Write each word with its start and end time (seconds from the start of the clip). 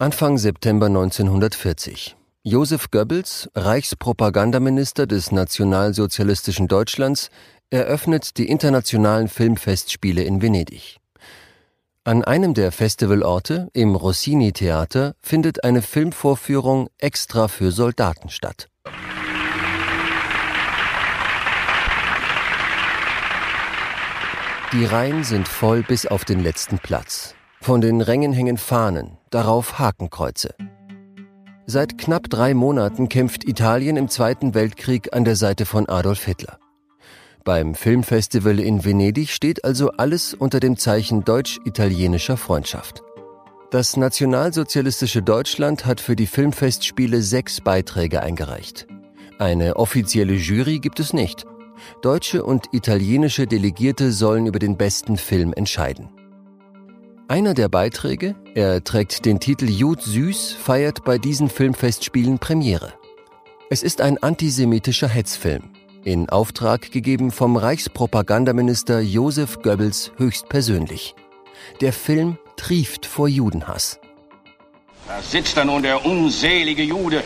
Anfang 0.00 0.38
September 0.38 0.86
1940. 0.86 2.16
Josef 2.42 2.90
Goebbels, 2.90 3.48
Reichspropagandaminister 3.54 5.06
des 5.06 5.30
nationalsozialistischen 5.30 6.66
Deutschlands, 6.66 7.30
eröffnet 7.70 8.36
die 8.36 8.48
internationalen 8.48 9.28
Filmfestspiele 9.28 10.24
in 10.24 10.42
Venedig. 10.42 10.98
An 12.02 12.24
einem 12.24 12.54
der 12.54 12.72
Festivalorte, 12.72 13.68
im 13.72 13.94
Rossini-Theater, 13.94 15.14
findet 15.20 15.62
eine 15.62 15.80
Filmvorführung 15.80 16.88
extra 16.98 17.46
für 17.46 17.70
Soldaten 17.70 18.30
statt. 18.30 18.68
Die 24.72 24.84
Reihen 24.84 25.22
sind 25.22 25.46
voll 25.46 25.84
bis 25.84 26.04
auf 26.04 26.24
den 26.24 26.40
letzten 26.40 26.80
Platz. 26.80 27.36
Von 27.60 27.80
den 27.80 28.00
Rängen 28.00 28.32
hängen 28.32 28.58
Fahnen, 28.58 29.18
darauf 29.34 29.80
Hakenkreuze. 29.80 30.54
Seit 31.66 31.98
knapp 31.98 32.30
drei 32.30 32.54
Monaten 32.54 33.08
kämpft 33.08 33.48
Italien 33.48 33.96
im 33.96 34.08
Zweiten 34.08 34.54
Weltkrieg 34.54 35.14
an 35.14 35.24
der 35.24 35.34
Seite 35.34 35.66
von 35.66 35.88
Adolf 35.88 36.24
Hitler. 36.24 36.58
Beim 37.42 37.74
Filmfestival 37.74 38.60
in 38.60 38.84
Venedig 38.84 39.30
steht 39.30 39.64
also 39.64 39.90
alles 39.90 40.34
unter 40.34 40.60
dem 40.60 40.76
Zeichen 40.76 41.24
deutsch-italienischer 41.24 42.36
Freundschaft. 42.36 43.02
Das 43.70 43.96
nationalsozialistische 43.96 45.20
Deutschland 45.22 45.84
hat 45.84 46.00
für 46.00 46.14
die 46.14 46.26
Filmfestspiele 46.26 47.20
sechs 47.20 47.60
Beiträge 47.60 48.22
eingereicht. 48.22 48.86
Eine 49.38 49.76
offizielle 49.76 50.34
Jury 50.34 50.78
gibt 50.78 51.00
es 51.00 51.12
nicht. 51.12 51.44
Deutsche 52.02 52.44
und 52.44 52.66
italienische 52.72 53.48
Delegierte 53.48 54.12
sollen 54.12 54.46
über 54.46 54.60
den 54.60 54.76
besten 54.76 55.16
Film 55.16 55.52
entscheiden. 55.52 56.08
Einer 57.26 57.54
der 57.54 57.70
Beiträge, 57.70 58.34
er 58.54 58.84
trägt 58.84 59.24
den 59.24 59.40
Titel 59.40 59.66
Jud 59.66 60.02
Süß, 60.02 60.52
feiert 60.52 61.04
bei 61.04 61.16
diesen 61.16 61.48
Filmfestspielen 61.48 62.38
Premiere. 62.38 62.92
Es 63.70 63.82
ist 63.82 64.02
ein 64.02 64.22
antisemitischer 64.22 65.08
Hetzfilm, 65.08 65.70
in 66.04 66.28
Auftrag 66.28 66.90
gegeben 66.92 67.30
vom 67.30 67.56
Reichspropagandaminister 67.56 69.00
Josef 69.00 69.62
Goebbels 69.62 70.12
höchstpersönlich. 70.18 71.14
Der 71.80 71.94
Film 71.94 72.36
trieft 72.56 73.06
vor 73.06 73.26
Judenhass. 73.26 73.98
Da 75.08 75.22
sitzt 75.22 75.56
er 75.56 75.64
nun, 75.64 75.82
der 75.82 76.04
unselige 76.04 76.82
Jude. 76.82 77.24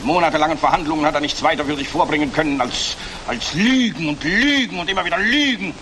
In 0.00 0.06
monatelangen 0.08 0.58
Verhandlungen 0.58 1.06
hat 1.06 1.14
er 1.14 1.20
nichts 1.20 1.40
weiter 1.40 1.64
für 1.64 1.76
sich 1.76 1.86
vorbringen 1.86 2.32
können 2.32 2.60
als, 2.60 2.96
als 3.28 3.54
Lügen 3.54 4.08
und 4.08 4.24
Lügen 4.24 4.80
und 4.80 4.90
immer 4.90 5.04
wieder 5.04 5.18
Lügen. 5.18 5.72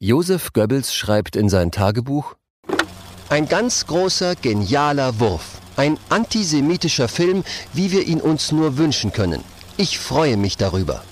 Josef 0.00 0.52
Goebbels 0.52 0.92
schreibt 0.92 1.36
in 1.36 1.48
sein 1.48 1.70
Tagebuch, 1.70 2.34
ein 3.28 3.48
ganz 3.48 3.86
großer, 3.86 4.34
genialer 4.36 5.20
Wurf. 5.20 5.60
Ein 5.76 5.98
antisemitischer 6.08 7.08
Film, 7.08 7.44
wie 7.72 7.92
wir 7.92 8.06
ihn 8.06 8.20
uns 8.20 8.52
nur 8.52 8.78
wünschen 8.78 9.12
können. 9.12 9.42
Ich 9.76 9.98
freue 9.98 10.36
mich 10.36 10.56
darüber. 10.56 11.02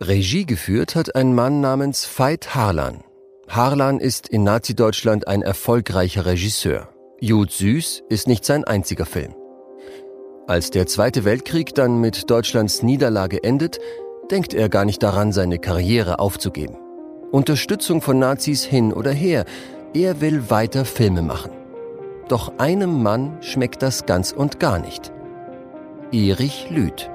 Regie 0.00 0.46
geführt 0.46 0.96
hat 0.96 1.14
ein 1.14 1.34
Mann 1.34 1.60
namens 1.60 2.08
Veit 2.16 2.54
Harlan. 2.54 3.04
Harlan 3.48 4.00
ist 4.00 4.28
in 4.28 4.44
Nazi-Deutschland 4.44 5.28
ein 5.28 5.42
erfolgreicher 5.42 6.24
Regisseur. 6.24 6.88
Jud 7.20 7.50
Süß 7.50 8.04
ist 8.08 8.26
nicht 8.26 8.44
sein 8.44 8.64
einziger 8.64 9.04
Film. 9.04 9.34
Als 10.46 10.70
der 10.70 10.86
Zweite 10.86 11.24
Weltkrieg 11.24 11.74
dann 11.74 12.00
mit 12.00 12.30
Deutschlands 12.30 12.82
Niederlage 12.82 13.44
endet, 13.44 13.78
denkt 14.30 14.54
er 14.54 14.68
gar 14.68 14.84
nicht 14.84 15.02
daran, 15.02 15.32
seine 15.32 15.58
Karriere 15.58 16.18
aufzugeben. 16.18 16.76
Unterstützung 17.30 18.00
von 18.02 18.18
Nazis 18.18 18.64
hin 18.64 18.92
oder 18.92 19.12
her, 19.12 19.44
er 19.94 20.20
will 20.20 20.50
weiter 20.50 20.84
Filme 20.84 21.22
machen. 21.22 21.52
Doch 22.28 22.52
einem 22.58 23.02
Mann 23.02 23.38
schmeckt 23.40 23.82
das 23.82 24.06
ganz 24.06 24.32
und 24.32 24.60
gar 24.60 24.78
nicht. 24.78 25.12
Erich 26.12 26.70
Lüth. 26.70 27.10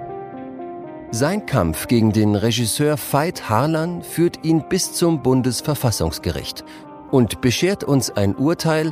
Sein 1.11 1.45
Kampf 1.45 1.87
gegen 1.87 2.11
den 2.11 2.35
Regisseur 2.35 2.97
Veit 2.97 3.49
Harlan 3.49 4.01
führt 4.01 4.43
ihn 4.43 4.67
bis 4.67 4.93
zum 4.93 5.21
Bundesverfassungsgericht 5.21 6.65
und 7.11 7.39
beschert 7.39 7.85
uns 7.85 8.11
ein 8.11 8.35
Urteil, 8.35 8.91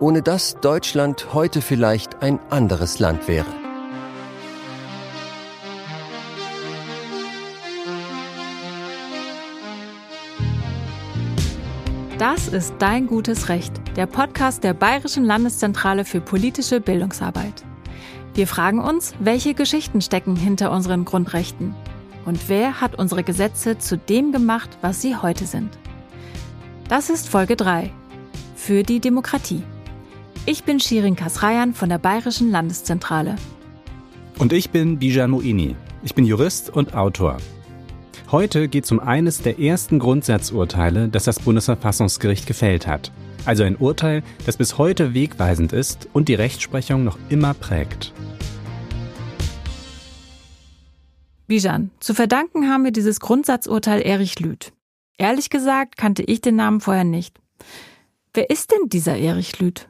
ohne 0.00 0.22
das 0.22 0.56
Deutschland 0.60 1.32
heute 1.32 1.60
vielleicht 1.60 2.22
ein 2.22 2.40
anderes 2.50 2.98
Land 2.98 3.28
wäre. 3.28 3.61
Das 12.22 12.46
ist 12.46 12.74
Dein 12.78 13.08
gutes 13.08 13.48
Recht, 13.48 13.72
der 13.96 14.06
Podcast 14.06 14.62
der 14.62 14.74
Bayerischen 14.74 15.24
Landeszentrale 15.24 16.04
für 16.04 16.20
politische 16.20 16.80
Bildungsarbeit. 16.80 17.64
Wir 18.34 18.46
fragen 18.46 18.78
uns, 18.78 19.12
welche 19.18 19.54
Geschichten 19.54 20.00
stecken 20.00 20.36
hinter 20.36 20.70
unseren 20.70 21.04
Grundrechten? 21.04 21.74
Und 22.24 22.48
wer 22.48 22.80
hat 22.80 22.96
unsere 22.96 23.24
Gesetze 23.24 23.76
zu 23.78 23.98
dem 23.98 24.30
gemacht, 24.30 24.70
was 24.82 25.02
sie 25.02 25.16
heute 25.16 25.46
sind? 25.46 25.76
Das 26.88 27.10
ist 27.10 27.28
Folge 27.28 27.56
3. 27.56 27.90
Für 28.54 28.84
die 28.84 29.00
Demokratie. 29.00 29.64
Ich 30.46 30.62
bin 30.62 30.78
Shirin 30.78 31.16
Kasrayan 31.16 31.74
von 31.74 31.88
der 31.88 31.98
Bayerischen 31.98 32.52
Landeszentrale. 32.52 33.34
Und 34.38 34.52
ich 34.52 34.70
bin 34.70 35.00
Bijan 35.00 35.32
Moini. 35.32 35.74
Ich 36.04 36.14
bin 36.14 36.24
Jurist 36.24 36.70
und 36.70 36.94
Autor. 36.94 37.38
Heute 38.32 38.68
geht 38.68 38.84
es 38.84 38.92
um 38.92 38.98
eines 38.98 39.42
der 39.42 39.58
ersten 39.58 39.98
Grundsatzurteile, 39.98 41.08
das 41.08 41.24
das 41.24 41.38
Bundesverfassungsgericht 41.38 42.46
gefällt 42.46 42.86
hat. 42.86 43.12
Also 43.44 43.62
ein 43.62 43.76
Urteil, 43.76 44.22
das 44.46 44.56
bis 44.56 44.78
heute 44.78 45.12
wegweisend 45.12 45.74
ist 45.74 46.08
und 46.14 46.30
die 46.30 46.34
Rechtsprechung 46.34 47.04
noch 47.04 47.18
immer 47.28 47.52
prägt. 47.52 48.14
Bijan, 51.46 51.90
zu 52.00 52.14
verdanken 52.14 52.70
haben 52.70 52.84
wir 52.84 52.90
dieses 52.90 53.20
Grundsatzurteil 53.20 54.00
Erich 54.00 54.40
Lüth. 54.40 54.72
Ehrlich 55.18 55.50
gesagt 55.50 55.98
kannte 55.98 56.22
ich 56.22 56.40
den 56.40 56.56
Namen 56.56 56.80
vorher 56.80 57.04
nicht. 57.04 57.38
Wer 58.32 58.48
ist 58.48 58.72
denn 58.72 58.88
dieser 58.88 59.18
Erich 59.18 59.58
Lüth? 59.58 59.88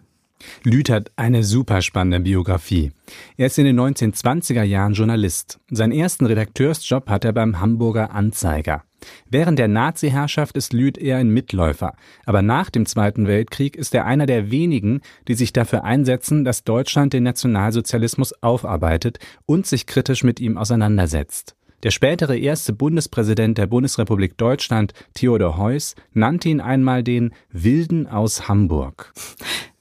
Lüth 0.64 0.90
hat 0.90 1.12
eine 1.16 1.42
super 1.44 1.82
spannende 1.82 2.20
Biografie. 2.20 2.92
Er 3.36 3.46
ist 3.46 3.58
in 3.58 3.64
den 3.64 3.78
1920er 3.78 4.62
Jahren 4.62 4.94
Journalist. 4.94 5.58
Seinen 5.70 5.92
ersten 5.92 6.26
Redakteursjob 6.26 7.08
hat 7.08 7.24
er 7.24 7.32
beim 7.32 7.60
Hamburger 7.60 8.12
Anzeiger. 8.12 8.84
Während 9.28 9.58
der 9.58 9.68
Nazi-Herrschaft 9.68 10.56
ist 10.56 10.72
Lüth 10.72 10.98
eher 10.98 11.16
ein 11.16 11.30
Mitläufer, 11.30 11.94
aber 12.24 12.42
nach 12.42 12.70
dem 12.70 12.86
Zweiten 12.86 13.26
Weltkrieg 13.26 13.76
ist 13.76 13.94
er 13.94 14.06
einer 14.06 14.26
der 14.26 14.50
wenigen, 14.50 15.00
die 15.28 15.34
sich 15.34 15.52
dafür 15.52 15.84
einsetzen, 15.84 16.44
dass 16.44 16.64
Deutschland 16.64 17.12
den 17.12 17.24
Nationalsozialismus 17.24 18.32
aufarbeitet 18.42 19.18
und 19.46 19.66
sich 19.66 19.86
kritisch 19.86 20.22
mit 20.22 20.40
ihm 20.40 20.56
auseinandersetzt. 20.56 21.56
Der 21.82 21.90
spätere 21.90 22.36
erste 22.36 22.72
Bundespräsident 22.72 23.58
der 23.58 23.66
Bundesrepublik 23.66 24.38
Deutschland, 24.38 24.92
Theodor 25.14 25.56
Heuss, 25.56 25.96
nannte 26.12 26.48
ihn 26.48 26.60
einmal 26.60 27.02
den 27.02 27.32
Wilden 27.50 28.06
aus 28.06 28.46
Hamburg. 28.48 29.12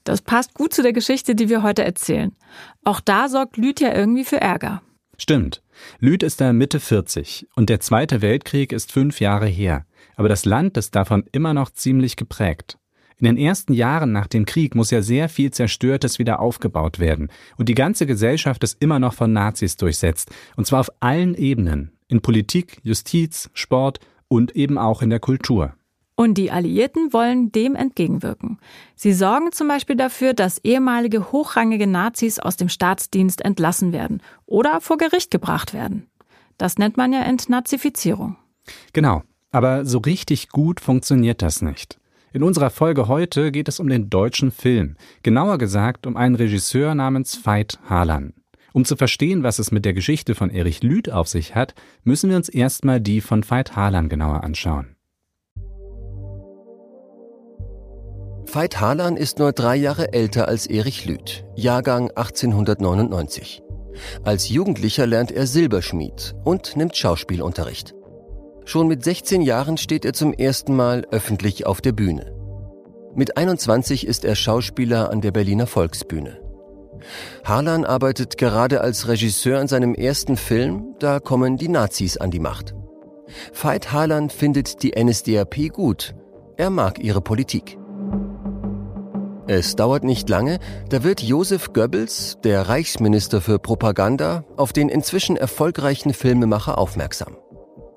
Das 0.04 0.22
passt 0.22 0.54
gut 0.54 0.72
zu 0.74 0.82
der 0.82 0.92
Geschichte, 0.92 1.34
die 1.34 1.48
wir 1.48 1.62
heute 1.62 1.84
erzählen. 1.84 2.34
Auch 2.84 3.00
da 3.00 3.28
sorgt 3.28 3.56
Lüth 3.56 3.80
ja 3.80 3.94
irgendwie 3.94 4.24
für 4.24 4.40
Ärger. 4.40 4.82
Stimmt. 5.18 5.62
Lüth 6.00 6.22
ist 6.22 6.40
da 6.40 6.52
Mitte 6.52 6.80
40 6.80 7.46
und 7.54 7.68
der 7.68 7.80
Zweite 7.80 8.22
Weltkrieg 8.22 8.72
ist 8.72 8.92
fünf 8.92 9.20
Jahre 9.20 9.46
her. 9.46 9.86
Aber 10.16 10.28
das 10.28 10.44
Land 10.44 10.76
ist 10.76 10.94
davon 10.94 11.24
immer 11.32 11.54
noch 11.54 11.70
ziemlich 11.70 12.16
geprägt. 12.16 12.78
In 13.18 13.26
den 13.26 13.36
ersten 13.36 13.72
Jahren 13.72 14.10
nach 14.10 14.26
dem 14.26 14.46
Krieg 14.46 14.74
muss 14.74 14.90
ja 14.90 15.00
sehr 15.00 15.28
viel 15.28 15.52
Zerstörtes 15.52 16.18
wieder 16.18 16.40
aufgebaut 16.40 16.98
werden. 16.98 17.28
Und 17.56 17.68
die 17.68 17.74
ganze 17.74 18.04
Gesellschaft 18.04 18.64
ist 18.64 18.82
immer 18.82 18.98
noch 18.98 19.14
von 19.14 19.32
Nazis 19.32 19.76
durchsetzt. 19.76 20.32
Und 20.56 20.66
zwar 20.66 20.80
auf 20.80 20.90
allen 20.98 21.36
Ebenen. 21.36 21.92
In 22.08 22.20
Politik, 22.20 22.80
Justiz, 22.82 23.48
Sport 23.54 24.00
und 24.26 24.56
eben 24.56 24.76
auch 24.76 25.02
in 25.02 25.10
der 25.10 25.20
Kultur. 25.20 25.74
Und 26.14 26.34
die 26.34 26.50
Alliierten 26.50 27.12
wollen 27.12 27.52
dem 27.52 27.74
entgegenwirken. 27.74 28.58
Sie 28.94 29.12
sorgen 29.12 29.50
zum 29.50 29.68
Beispiel 29.68 29.96
dafür, 29.96 30.34
dass 30.34 30.58
ehemalige 30.62 31.32
hochrangige 31.32 31.86
Nazis 31.86 32.38
aus 32.38 32.56
dem 32.56 32.68
Staatsdienst 32.68 33.42
entlassen 33.44 33.92
werden 33.92 34.22
oder 34.46 34.80
vor 34.80 34.98
Gericht 34.98 35.30
gebracht 35.30 35.72
werden. 35.72 36.06
Das 36.58 36.78
nennt 36.78 36.96
man 36.96 37.12
ja 37.12 37.22
Entnazifizierung. 37.22 38.36
Genau, 38.92 39.22
aber 39.50 39.84
so 39.84 39.98
richtig 39.98 40.50
gut 40.50 40.80
funktioniert 40.80 41.42
das 41.42 41.62
nicht. 41.62 41.98
In 42.32 42.42
unserer 42.42 42.70
Folge 42.70 43.08
heute 43.08 43.52
geht 43.52 43.68
es 43.68 43.80
um 43.80 43.88
den 43.88 44.08
deutschen 44.08 44.50
Film, 44.50 44.96
genauer 45.22 45.58
gesagt 45.58 46.06
um 46.06 46.16
einen 46.16 46.34
Regisseur 46.34 46.94
namens 46.94 47.44
Veit 47.44 47.78
Harlan. 47.84 48.32
Um 48.72 48.86
zu 48.86 48.96
verstehen, 48.96 49.42
was 49.42 49.58
es 49.58 49.70
mit 49.70 49.84
der 49.84 49.92
Geschichte 49.92 50.34
von 50.34 50.48
Erich 50.48 50.82
Lüth 50.82 51.10
auf 51.10 51.28
sich 51.28 51.54
hat, 51.54 51.74
müssen 52.04 52.30
wir 52.30 52.36
uns 52.36 52.48
erstmal 52.48 53.00
die 53.00 53.20
von 53.20 53.48
Veit 53.48 53.76
Harlan 53.76 54.08
genauer 54.08 54.44
anschauen. 54.44 54.91
Veit 58.46 58.80
Harlan 58.80 59.16
ist 59.16 59.38
nur 59.38 59.52
drei 59.52 59.76
Jahre 59.76 60.12
älter 60.12 60.48
als 60.48 60.66
Erich 60.66 61.04
Lüth, 61.06 61.44
Jahrgang 61.54 62.10
1899. 62.10 63.62
Als 64.24 64.48
Jugendlicher 64.48 65.06
lernt 65.06 65.32
er 65.32 65.46
Silberschmied 65.46 66.34
und 66.44 66.76
nimmt 66.76 66.96
Schauspielunterricht. 66.96 67.94
Schon 68.64 68.88
mit 68.88 69.02
16 69.04 69.42
Jahren 69.42 69.76
steht 69.76 70.04
er 70.04 70.12
zum 70.12 70.32
ersten 70.32 70.76
Mal 70.76 71.06
öffentlich 71.10 71.66
auf 71.66 71.80
der 71.80 71.92
Bühne. 71.92 72.32
Mit 73.14 73.36
21 73.36 74.06
ist 74.06 74.24
er 74.24 74.34
Schauspieler 74.34 75.10
an 75.10 75.20
der 75.20 75.32
Berliner 75.32 75.66
Volksbühne. 75.66 76.40
Harlan 77.44 77.84
arbeitet 77.84 78.38
gerade 78.38 78.80
als 78.80 79.08
Regisseur 79.08 79.58
an 79.58 79.68
seinem 79.68 79.94
ersten 79.94 80.36
Film, 80.36 80.94
da 80.98 81.20
kommen 81.20 81.56
die 81.56 81.68
Nazis 81.68 82.16
an 82.16 82.30
die 82.30 82.40
Macht. 82.40 82.74
Veit 83.52 83.92
Harlan 83.92 84.30
findet 84.30 84.82
die 84.82 84.92
NSDAP 84.96 85.72
gut. 85.72 86.14
Er 86.56 86.70
mag 86.70 87.02
ihre 87.02 87.20
Politik. 87.20 87.78
Es 89.48 89.74
dauert 89.74 90.04
nicht 90.04 90.28
lange, 90.28 90.60
da 90.88 91.02
wird 91.02 91.20
Josef 91.20 91.72
Goebbels, 91.72 92.38
der 92.44 92.68
Reichsminister 92.68 93.40
für 93.40 93.58
Propaganda, 93.58 94.44
auf 94.56 94.72
den 94.72 94.88
inzwischen 94.88 95.36
erfolgreichen 95.36 96.14
Filmemacher 96.14 96.78
aufmerksam. 96.78 97.36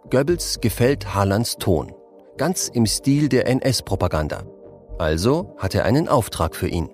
Goebbels 0.10 0.60
gefällt 0.60 1.14
Harlans 1.14 1.58
Ton, 1.58 1.94
ganz 2.38 2.68
im 2.68 2.88
Stil 2.88 3.30
der 3.30 3.48
NS-Propaganda. 3.48 4.44
Also 4.98 5.56
hat 5.58 5.76
er 5.76 5.86
einen 5.86 6.08
Auftrag 6.08 6.56
für 6.56 6.68
ihn. 6.68 6.90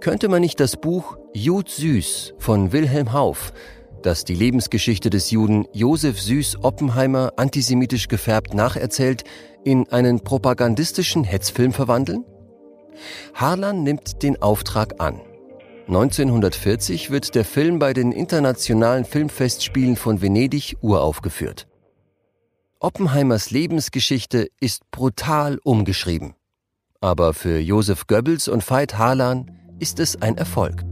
Könnte 0.00 0.28
man 0.28 0.42
nicht 0.42 0.60
das 0.60 0.76
Buch 0.76 1.16
Jud 1.32 1.70
Süß 1.70 2.34
von 2.36 2.72
Wilhelm 2.72 3.14
Hauff, 3.14 3.54
das 4.02 4.24
die 4.24 4.34
Lebensgeschichte 4.34 5.08
des 5.08 5.30
Juden 5.30 5.66
Josef 5.72 6.20
Süß 6.20 6.58
Oppenheimer 6.62 7.32
antisemitisch 7.36 8.08
gefärbt 8.08 8.52
nacherzählt, 8.52 9.24
in 9.64 9.88
einen 9.88 10.20
propagandistischen 10.20 11.24
Hetzfilm 11.24 11.72
verwandeln? 11.72 12.26
Harlan 13.34 13.82
nimmt 13.82 14.22
den 14.22 14.40
Auftrag 14.40 15.00
an. 15.00 15.20
1940 15.86 17.10
wird 17.10 17.34
der 17.34 17.44
Film 17.44 17.78
bei 17.78 17.92
den 17.92 18.10
internationalen 18.10 19.04
Filmfestspielen 19.04 19.96
von 19.96 20.22
Venedig 20.22 20.76
uraufgeführt. 20.80 21.66
Oppenheimers 22.80 23.50
Lebensgeschichte 23.50 24.48
ist 24.60 24.90
brutal 24.90 25.58
umgeschrieben. 25.62 26.34
Aber 27.00 27.34
für 27.34 27.58
Josef 27.58 28.06
Goebbels 28.06 28.48
und 28.48 28.68
Veit 28.68 28.96
Harlan 28.96 29.50
ist 29.78 30.00
es 30.00 30.20
ein 30.22 30.38
Erfolg. 30.38 30.84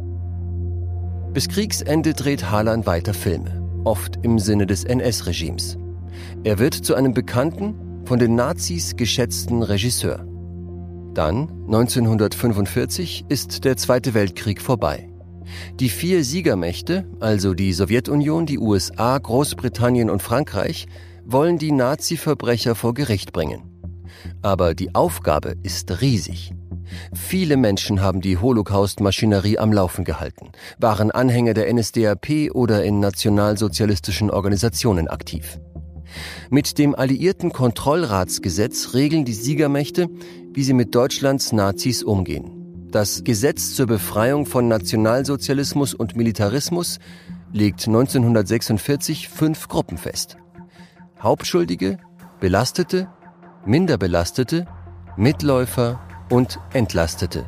Bis 1.32 1.48
Kriegsende 1.48 2.12
dreht 2.12 2.50
Harlan 2.50 2.84
weiter 2.84 3.14
Filme, 3.14 3.82
oft 3.84 4.18
im 4.22 4.38
Sinne 4.38 4.66
des 4.66 4.84
NS-Regimes. 4.84 5.78
Er 6.44 6.58
wird 6.58 6.74
zu 6.74 6.94
einem 6.94 7.14
bekannten, 7.14 8.02
von 8.04 8.18
den 8.18 8.34
Nazis 8.34 8.96
geschätzten 8.96 9.62
Regisseur. 9.62 10.26
Dann, 11.14 11.48
1945, 11.66 13.26
ist 13.28 13.64
der 13.64 13.76
Zweite 13.76 14.14
Weltkrieg 14.14 14.62
vorbei. 14.62 15.08
Die 15.78 15.90
vier 15.90 16.24
Siegermächte, 16.24 17.06
also 17.20 17.52
die 17.52 17.74
Sowjetunion, 17.74 18.46
die 18.46 18.58
USA, 18.58 19.18
Großbritannien 19.18 20.08
und 20.08 20.22
Frankreich, 20.22 20.86
wollen 21.24 21.58
die 21.58 21.72
Nazi-Verbrecher 21.72 22.74
vor 22.74 22.94
Gericht 22.94 23.32
bringen. 23.32 23.62
Aber 24.40 24.74
die 24.74 24.94
Aufgabe 24.94 25.54
ist 25.62 26.00
riesig. 26.00 26.52
Viele 27.14 27.56
Menschen 27.56 28.00
haben 28.00 28.20
die 28.20 28.38
Holocaust-Maschinerie 28.38 29.58
am 29.58 29.72
Laufen 29.72 30.04
gehalten, 30.04 30.50
waren 30.78 31.10
Anhänger 31.10 31.54
der 31.54 31.72
NSDAP 31.72 32.50
oder 32.52 32.84
in 32.84 33.00
nationalsozialistischen 33.00 34.30
Organisationen 34.30 35.08
aktiv. 35.08 35.58
Mit 36.50 36.78
dem 36.78 36.94
alliierten 36.94 37.52
Kontrollratsgesetz 37.52 38.94
regeln 38.94 39.24
die 39.24 39.32
Siegermächte, 39.32 40.08
wie 40.54 40.62
sie 40.62 40.72
mit 40.72 40.94
Deutschlands 40.94 41.52
Nazis 41.52 42.02
umgehen. 42.02 42.88
Das 42.90 43.24
Gesetz 43.24 43.74
zur 43.74 43.86
Befreiung 43.86 44.44
von 44.44 44.68
Nationalsozialismus 44.68 45.94
und 45.94 46.14
Militarismus 46.14 46.98
legt 47.52 47.86
1946 47.86 49.28
fünf 49.28 49.68
Gruppen 49.68 49.96
fest. 49.96 50.36
Hauptschuldige, 51.20 51.98
Belastete, 52.40 53.08
Minderbelastete, 53.64 54.66
Mitläufer 55.16 56.00
und 56.30 56.58
Entlastete. 56.72 57.46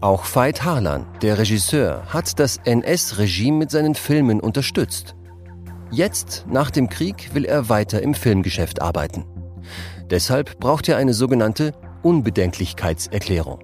Auch 0.00 0.24
Veit 0.34 0.64
Harlan, 0.64 1.06
der 1.22 1.38
Regisseur, 1.38 2.02
hat 2.12 2.38
das 2.38 2.58
NS-Regime 2.64 3.56
mit 3.56 3.70
seinen 3.70 3.94
Filmen 3.94 4.40
unterstützt. 4.40 5.14
Jetzt, 5.90 6.44
nach 6.46 6.70
dem 6.70 6.90
Krieg, 6.90 7.30
will 7.34 7.44
er 7.44 7.68
weiter 7.68 8.02
im 8.02 8.12
Filmgeschäft 8.12 8.82
arbeiten. 8.82 9.24
Deshalb 10.10 10.58
braucht 10.60 10.88
er 10.88 10.96
eine 10.96 11.14
sogenannte 11.14 11.72
Unbedenklichkeitserklärung. 12.02 13.60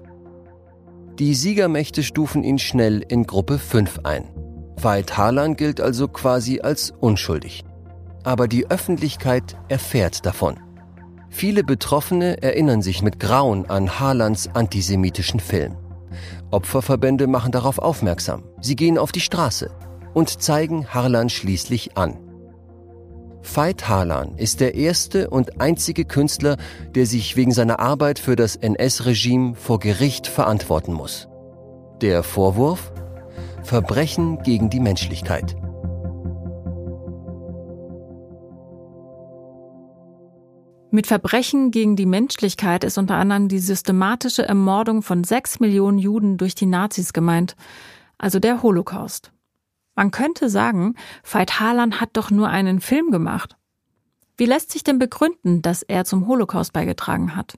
Die 1.19 1.35
Siegermächte 1.35 2.03
stufen 2.03 2.43
ihn 2.43 2.57
schnell 2.57 3.03
in 3.07 3.25
Gruppe 3.25 3.59
5 3.59 3.99
ein. 4.03 4.29
Veit 4.77 5.17
Harlan 5.17 5.55
gilt 5.55 5.79
also 5.79 6.07
quasi 6.07 6.61
als 6.61 6.91
unschuldig. 6.99 7.63
Aber 8.23 8.47
die 8.47 8.69
Öffentlichkeit 8.69 9.55
erfährt 9.67 10.25
davon. 10.25 10.59
Viele 11.29 11.63
Betroffene 11.63 12.41
erinnern 12.41 12.81
sich 12.81 13.01
mit 13.01 13.19
Grauen 13.19 13.69
an 13.69 13.99
Harlans 13.99 14.49
antisemitischen 14.53 15.39
Film. 15.39 15.77
Opferverbände 16.49 17.27
machen 17.27 17.51
darauf 17.51 17.79
aufmerksam. 17.79 18.43
Sie 18.59 18.75
gehen 18.75 18.97
auf 18.97 19.11
die 19.11 19.21
Straße 19.21 19.71
und 20.13 20.41
zeigen 20.41 20.87
Harlan 20.87 21.29
schließlich 21.29 21.97
an. 21.97 22.17
Veit 23.43 23.89
Harlan 23.89 24.37
ist 24.37 24.59
der 24.59 24.75
erste 24.75 25.29
und 25.29 25.59
einzige 25.59 26.05
Künstler, 26.05 26.57
der 26.95 27.05
sich 27.05 27.35
wegen 27.35 27.51
seiner 27.51 27.79
Arbeit 27.79 28.19
für 28.19 28.35
das 28.35 28.55
NS-Regime 28.55 29.55
vor 29.55 29.79
Gericht 29.79 30.27
verantworten 30.27 30.93
muss. 30.93 31.27
Der 32.01 32.23
Vorwurf? 32.23 32.91
Verbrechen 33.63 34.41
gegen 34.43 34.69
die 34.69 34.79
Menschlichkeit. 34.79 35.55
Mit 40.93 41.07
Verbrechen 41.07 41.71
gegen 41.71 41.95
die 41.95 42.05
Menschlichkeit 42.05 42.83
ist 42.83 42.97
unter 42.97 43.15
anderem 43.15 43.47
die 43.47 43.59
systematische 43.59 44.45
Ermordung 44.45 45.01
von 45.01 45.23
sechs 45.23 45.59
Millionen 45.59 45.97
Juden 45.97 46.37
durch 46.37 46.53
die 46.53 46.65
Nazis 46.65 47.13
gemeint, 47.13 47.55
also 48.17 48.39
der 48.39 48.61
Holocaust. 48.61 49.31
Man 49.95 50.11
könnte 50.11 50.49
sagen, 50.49 50.95
Veit 51.23 51.59
Harlan 51.59 51.99
hat 51.99 52.11
doch 52.13 52.31
nur 52.31 52.49
einen 52.49 52.81
Film 52.81 53.11
gemacht. 53.11 53.55
Wie 54.37 54.45
lässt 54.45 54.71
sich 54.71 54.83
denn 54.83 54.99
begründen, 54.99 55.61
dass 55.61 55.83
er 55.83 56.05
zum 56.05 56.27
Holocaust 56.27 56.73
beigetragen 56.73 57.35
hat? 57.35 57.55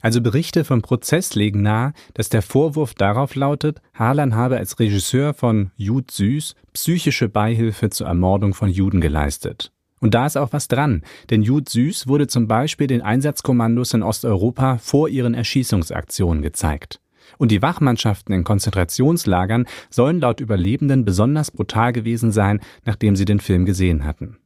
Also 0.00 0.20
Berichte 0.20 0.64
vom 0.64 0.82
Prozess 0.82 1.34
legen 1.34 1.62
nahe, 1.62 1.92
dass 2.14 2.28
der 2.28 2.42
Vorwurf 2.42 2.94
darauf 2.94 3.34
lautet, 3.34 3.80
Harlan 3.94 4.34
habe 4.34 4.56
als 4.56 4.78
Regisseur 4.78 5.34
von 5.34 5.70
Jud 5.76 6.10
Süß 6.10 6.54
psychische 6.72 7.28
Beihilfe 7.28 7.90
zur 7.90 8.08
Ermordung 8.08 8.54
von 8.54 8.68
Juden 8.68 9.00
geleistet. 9.00 9.72
Und 10.00 10.14
da 10.14 10.26
ist 10.26 10.36
auch 10.36 10.52
was 10.52 10.68
dran, 10.68 11.02
denn 11.30 11.42
Jud 11.42 11.68
Süß 11.68 12.06
wurde 12.06 12.28
zum 12.28 12.46
Beispiel 12.46 12.86
den 12.86 13.02
Einsatzkommandos 13.02 13.94
in 13.94 14.02
Osteuropa 14.02 14.78
vor 14.78 15.08
ihren 15.08 15.34
Erschießungsaktionen 15.34 16.42
gezeigt. 16.42 17.00
Und 17.36 17.50
die 17.50 17.62
Wachmannschaften 17.62 18.34
in 18.34 18.44
Konzentrationslagern 18.44 19.66
sollen 19.90 20.20
laut 20.20 20.40
Überlebenden 20.40 21.04
besonders 21.04 21.50
brutal 21.50 21.92
gewesen 21.92 22.32
sein, 22.32 22.60
nachdem 22.84 23.16
sie 23.16 23.24
den 23.24 23.40
Film 23.40 23.66
gesehen 23.66 24.04
hatten. 24.04 24.38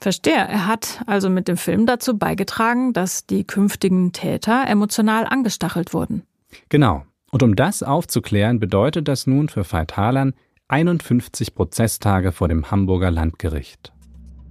Verstehe. 0.00 0.34
Er 0.34 0.66
hat 0.66 1.02
also 1.06 1.30
mit 1.30 1.48
dem 1.48 1.56
Film 1.56 1.86
dazu 1.86 2.18
beigetragen, 2.18 2.92
dass 2.92 3.26
die 3.26 3.44
künftigen 3.44 4.12
Täter 4.12 4.66
emotional 4.68 5.26
angestachelt 5.26 5.94
wurden. 5.94 6.22
Genau. 6.68 7.04
Und 7.30 7.42
um 7.42 7.56
das 7.56 7.82
aufzuklären, 7.82 8.60
bedeutet 8.60 9.08
das 9.08 9.26
nun 9.26 9.48
für 9.48 9.64
Veit 9.64 9.96
Harlan 9.96 10.34
51 10.68 11.54
Prozesstage 11.54 12.32
vor 12.32 12.48
dem 12.48 12.70
Hamburger 12.70 13.10
Landgericht. 13.10 13.92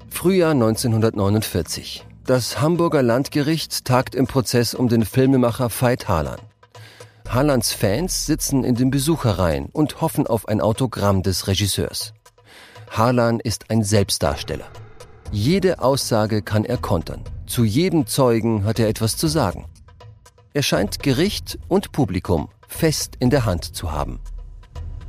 Frühjahr 0.10 0.52
1949. 0.52 2.06
Das 2.26 2.62
Hamburger 2.62 3.04
Landgericht 3.04 3.86
tagt 3.86 4.16
im 4.16 4.28
Prozess 4.28 4.74
um 4.74 4.88
den 4.88 5.06
Filmemacher 5.06 5.70
Veit 5.70 6.08
Harlan. 6.08 6.40
Harlands 7.28 7.74
Fans 7.74 8.26
sitzen 8.26 8.64
in 8.64 8.76
den 8.76 8.92
Besucherreihen 8.92 9.70
und 9.72 10.02
hoffen 10.02 10.28
auf 10.28 10.48
ein 10.48 10.62
Autogramm 10.62 11.24
des 11.24 11.48
Regisseurs. 11.48 12.14
Harlan 12.90 13.40
ist 13.40 13.72
ein 13.72 13.84
Selbstdarsteller. 13.84 14.68
Jede 15.32 15.80
Aussage 15.80 16.44
kann 16.44 16.64
er 16.64 16.78
kontern. 16.78 17.24
Zu 17.48 17.64
jedem 17.64 18.06
Zeugen 18.06 18.66
hat 18.66 18.78
er 18.78 18.88
etwas 18.88 19.18
zu 19.18 19.28
sagen. 19.28 19.66
Er 20.54 20.62
scheint 20.62 21.02
Gericht 21.02 21.58
und 21.68 21.92
Publikum 21.92 22.50
fest 22.68 23.16
in 23.20 23.30
der 23.30 23.46
Hand 23.46 23.76
zu 23.76 23.92
haben. 23.92 24.20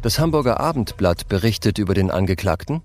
Das 0.01 0.19
Hamburger 0.19 0.61
Abendblatt 0.61 1.29
berichtet 1.29 1.79
über 1.79 1.95
den 1.95 2.11
Angeklagten. 2.11 2.83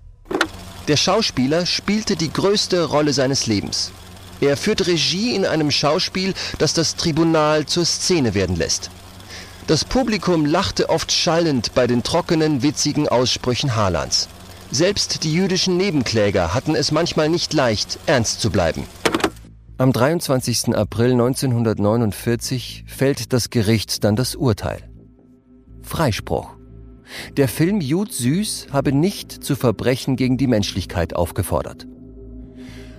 Der 0.88 0.96
Schauspieler 0.96 1.66
spielte 1.66 2.16
die 2.16 2.32
größte 2.32 2.84
Rolle 2.84 3.12
seines 3.12 3.46
Lebens. 3.46 3.92
Er 4.40 4.56
führt 4.56 4.86
Regie 4.86 5.34
in 5.34 5.44
einem 5.44 5.70
Schauspiel, 5.70 6.34
das 6.58 6.72
das 6.72 6.96
Tribunal 6.96 7.66
zur 7.66 7.84
Szene 7.84 8.34
werden 8.34 8.56
lässt. 8.56 8.90
Das 9.70 9.84
Publikum 9.84 10.46
lachte 10.46 10.88
oft 10.88 11.12
schallend 11.12 11.76
bei 11.76 11.86
den 11.86 12.02
trockenen, 12.02 12.64
witzigen 12.64 13.06
Aussprüchen 13.06 13.76
Harlands. 13.76 14.28
Selbst 14.72 15.22
die 15.22 15.32
jüdischen 15.32 15.76
Nebenkläger 15.76 16.52
hatten 16.54 16.74
es 16.74 16.90
manchmal 16.90 17.28
nicht 17.28 17.52
leicht, 17.52 18.00
ernst 18.06 18.40
zu 18.40 18.50
bleiben. 18.50 18.82
Am 19.78 19.92
23. 19.92 20.74
April 20.74 21.12
1949 21.12 22.82
fällt 22.88 23.32
das 23.32 23.50
Gericht 23.50 24.02
dann 24.02 24.16
das 24.16 24.34
Urteil. 24.34 24.90
Freispruch. 25.82 26.56
Der 27.36 27.46
Film 27.46 27.80
Jud 27.80 28.12
Süß 28.12 28.72
habe 28.72 28.90
nicht 28.90 29.44
zu 29.44 29.54
Verbrechen 29.54 30.16
gegen 30.16 30.36
die 30.36 30.48
Menschlichkeit 30.48 31.14
aufgefordert. 31.14 31.86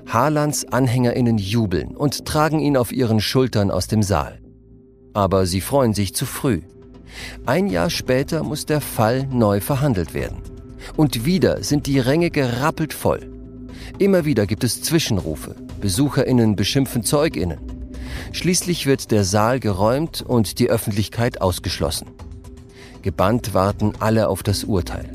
Harlands 0.07 0.63
AnhängerInnen 0.71 1.37
jubeln 1.37 1.97
und 1.97 2.23
tragen 2.23 2.59
ihn 2.59 2.77
auf 2.77 2.93
ihren 2.93 3.19
Schultern 3.19 3.71
aus 3.71 3.87
dem 3.87 4.03
Saal. 4.03 4.40
Aber 5.13 5.45
sie 5.45 5.61
freuen 5.61 5.93
sich 5.93 6.15
zu 6.15 6.25
früh. 6.25 6.61
Ein 7.45 7.67
Jahr 7.67 7.89
später 7.89 8.43
muss 8.43 8.65
der 8.65 8.81
Fall 8.81 9.27
neu 9.27 9.59
verhandelt 9.59 10.13
werden. 10.13 10.37
Und 10.95 11.25
wieder 11.25 11.63
sind 11.63 11.87
die 11.87 11.99
Ränge 11.99 12.31
gerappelt 12.31 12.93
voll. 12.93 13.29
Immer 13.99 14.25
wieder 14.25 14.47
gibt 14.47 14.63
es 14.63 14.81
Zwischenrufe. 14.81 15.55
Besucherinnen 15.79 16.55
beschimpfen 16.55 17.03
Zeuginnen. 17.03 17.59
Schließlich 18.31 18.85
wird 18.85 19.11
der 19.11 19.23
Saal 19.23 19.59
geräumt 19.59 20.21
und 20.21 20.59
die 20.59 20.69
Öffentlichkeit 20.69 21.41
ausgeschlossen. 21.41 22.07
Gebannt 23.01 23.53
warten 23.53 23.93
alle 23.99 24.27
auf 24.27 24.43
das 24.43 24.63
Urteil. 24.63 25.09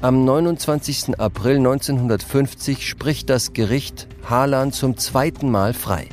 Am 0.00 0.24
29. 0.24 1.20
April 1.20 1.58
1950 1.58 2.88
spricht 2.88 3.30
das 3.30 3.52
Gericht 3.52 4.08
Harlan 4.28 4.72
zum 4.72 4.96
zweiten 4.96 5.50
Mal 5.50 5.74
frei. 5.74 6.08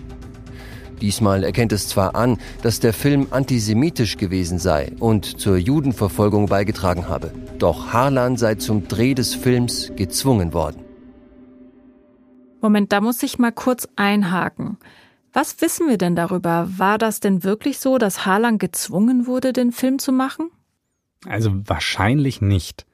Diesmal 1.01 1.43
erkennt 1.43 1.71
es 1.71 1.87
zwar 1.87 2.15
an, 2.15 2.37
dass 2.61 2.79
der 2.79 2.93
Film 2.93 3.27
antisemitisch 3.31 4.17
gewesen 4.17 4.59
sei 4.59 4.91
und 4.99 5.39
zur 5.39 5.57
Judenverfolgung 5.57 6.47
beigetragen 6.47 7.07
habe, 7.07 7.31
doch 7.57 7.93
Harlan 7.93 8.37
sei 8.37 8.55
zum 8.55 8.87
Dreh 8.87 9.13
des 9.13 9.33
Films 9.33 9.91
gezwungen 9.95 10.53
worden. 10.53 10.83
Moment, 12.61 12.91
da 12.91 12.99
muss 12.99 13.23
ich 13.23 13.39
mal 13.39 13.51
kurz 13.51 13.87
einhaken. 13.95 14.77
Was 15.31 15.61
wissen 15.61 15.87
wir 15.87 15.97
denn 15.97 16.15
darüber? 16.15 16.67
War 16.77 16.97
das 16.97 17.19
denn 17.19 17.43
wirklich 17.43 17.79
so, 17.79 17.97
dass 17.97 18.25
Harlan 18.25 18.57
gezwungen 18.57 19.27
wurde, 19.27 19.53
den 19.53 19.71
Film 19.71 19.99
zu 19.99 20.11
machen? 20.11 20.49
Also 21.25 21.51
wahrscheinlich 21.65 22.41
nicht. 22.41 22.85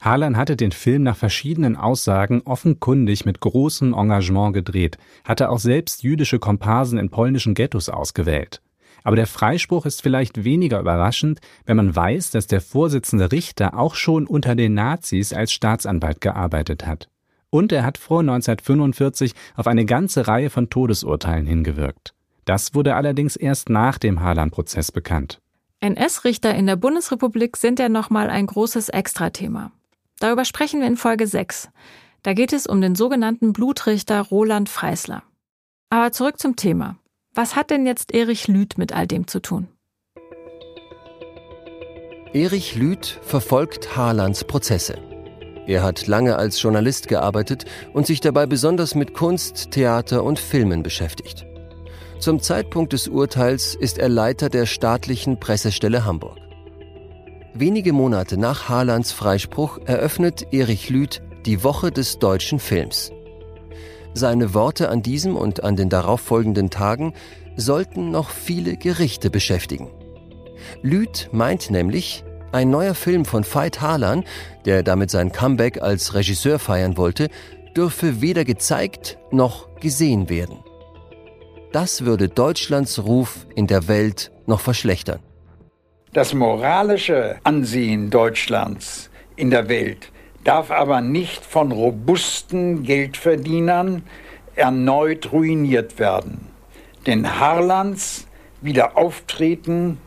Harlan 0.00 0.36
hatte 0.36 0.56
den 0.56 0.72
Film 0.72 1.02
nach 1.02 1.16
verschiedenen 1.16 1.76
Aussagen 1.76 2.42
offenkundig 2.44 3.24
mit 3.24 3.40
großem 3.40 3.94
Engagement 3.94 4.54
gedreht, 4.54 4.98
hatte 5.24 5.50
auch 5.50 5.58
selbst 5.58 6.02
jüdische 6.02 6.38
Komparsen 6.38 6.98
in 6.98 7.10
polnischen 7.10 7.54
Ghettos 7.54 7.88
ausgewählt. 7.88 8.60
Aber 9.02 9.16
der 9.16 9.26
Freispruch 9.26 9.86
ist 9.86 10.02
vielleicht 10.02 10.44
weniger 10.44 10.80
überraschend, 10.80 11.40
wenn 11.64 11.76
man 11.76 11.94
weiß, 11.94 12.30
dass 12.30 12.46
der 12.46 12.60
Vorsitzende 12.60 13.32
Richter 13.32 13.78
auch 13.78 13.94
schon 13.94 14.26
unter 14.26 14.54
den 14.54 14.74
Nazis 14.74 15.32
als 15.32 15.52
Staatsanwalt 15.52 16.20
gearbeitet 16.20 16.86
hat. 16.86 17.08
Und 17.50 17.72
er 17.72 17.84
hat 17.84 17.98
vor 17.98 18.20
1945 18.20 19.34
auf 19.56 19.66
eine 19.66 19.84
ganze 19.84 20.28
Reihe 20.28 20.50
von 20.50 20.70
Todesurteilen 20.70 21.46
hingewirkt. 21.46 22.14
Das 22.44 22.74
wurde 22.74 22.94
allerdings 22.94 23.36
erst 23.36 23.68
nach 23.68 23.98
dem 23.98 24.20
Harlan-Prozess 24.20 24.92
bekannt. 24.92 25.40
NS-Richter 25.80 26.54
in 26.54 26.66
der 26.66 26.76
Bundesrepublik 26.76 27.56
sind 27.56 27.78
ja 27.78 27.88
nochmal 27.88 28.28
ein 28.28 28.46
großes 28.46 28.90
Extrathema. 28.90 29.72
Darüber 30.18 30.44
sprechen 30.44 30.80
wir 30.80 30.86
in 30.86 30.98
Folge 30.98 31.26
6. 31.26 31.70
Da 32.22 32.34
geht 32.34 32.52
es 32.52 32.66
um 32.66 32.82
den 32.82 32.94
sogenannten 32.94 33.54
Blutrichter 33.54 34.20
Roland 34.20 34.68
Freisler. 34.68 35.22
Aber 35.88 36.12
zurück 36.12 36.38
zum 36.38 36.56
Thema. 36.56 36.96
Was 37.34 37.56
hat 37.56 37.70
denn 37.70 37.86
jetzt 37.86 38.12
Erich 38.12 38.46
Lüth 38.46 38.76
mit 38.76 38.92
all 38.92 39.06
dem 39.06 39.26
zu 39.26 39.40
tun? 39.40 39.68
Erich 42.34 42.76
Lüth 42.76 43.18
verfolgt 43.22 43.96
Harlands 43.96 44.44
Prozesse. 44.44 44.98
Er 45.66 45.82
hat 45.82 46.06
lange 46.06 46.36
als 46.36 46.60
Journalist 46.60 47.08
gearbeitet 47.08 47.64
und 47.94 48.06
sich 48.06 48.20
dabei 48.20 48.46
besonders 48.46 48.94
mit 48.94 49.14
Kunst, 49.14 49.70
Theater 49.70 50.24
und 50.24 50.38
Filmen 50.38 50.82
beschäftigt. 50.82 51.46
Zum 52.20 52.42
Zeitpunkt 52.42 52.92
des 52.92 53.08
Urteils 53.08 53.74
ist 53.74 53.96
er 53.96 54.10
Leiter 54.10 54.50
der 54.50 54.66
staatlichen 54.66 55.40
Pressestelle 55.40 56.04
Hamburg. 56.04 56.36
Wenige 57.54 57.94
Monate 57.94 58.36
nach 58.36 58.68
Harlands 58.68 59.10
Freispruch 59.10 59.78
eröffnet 59.86 60.52
Erich 60.52 60.90
Lüth 60.90 61.22
die 61.46 61.64
Woche 61.64 61.90
des 61.90 62.18
deutschen 62.18 62.58
Films. 62.58 63.10
Seine 64.12 64.52
Worte 64.52 64.90
an 64.90 65.00
diesem 65.00 65.34
und 65.34 65.64
an 65.64 65.76
den 65.76 65.88
darauffolgenden 65.88 66.68
Tagen 66.68 67.14
sollten 67.56 68.10
noch 68.10 68.28
viele 68.28 68.76
Gerichte 68.76 69.30
beschäftigen. 69.30 69.90
Lüth 70.82 71.30
meint 71.32 71.70
nämlich, 71.70 72.22
ein 72.52 72.68
neuer 72.68 72.94
Film 72.94 73.24
von 73.24 73.44
Veit 73.44 73.80
Harlan, 73.80 74.24
der 74.66 74.82
damit 74.82 75.10
sein 75.10 75.32
Comeback 75.32 75.80
als 75.80 76.12
Regisseur 76.12 76.58
feiern 76.58 76.98
wollte, 76.98 77.28
dürfe 77.74 78.20
weder 78.20 78.44
gezeigt 78.44 79.16
noch 79.30 79.74
gesehen 79.76 80.28
werden. 80.28 80.58
Das 81.72 82.04
würde 82.04 82.28
Deutschlands 82.28 83.04
Ruf 83.04 83.46
in 83.54 83.68
der 83.68 83.86
Welt 83.86 84.32
noch 84.46 84.58
verschlechtern. 84.58 85.20
Das 86.12 86.34
moralische 86.34 87.38
Ansehen 87.44 88.10
Deutschlands 88.10 89.08
in 89.36 89.50
der 89.50 89.68
Welt 89.68 90.10
darf 90.42 90.72
aber 90.72 91.00
nicht 91.00 91.44
von 91.44 91.70
robusten 91.70 92.82
Geldverdienern 92.82 94.02
erneut 94.56 95.30
ruiniert 95.32 96.00
werden. 96.00 96.48
Denn 97.06 97.38
Harlands 97.38 98.26
Wiederauftreten 98.60 99.98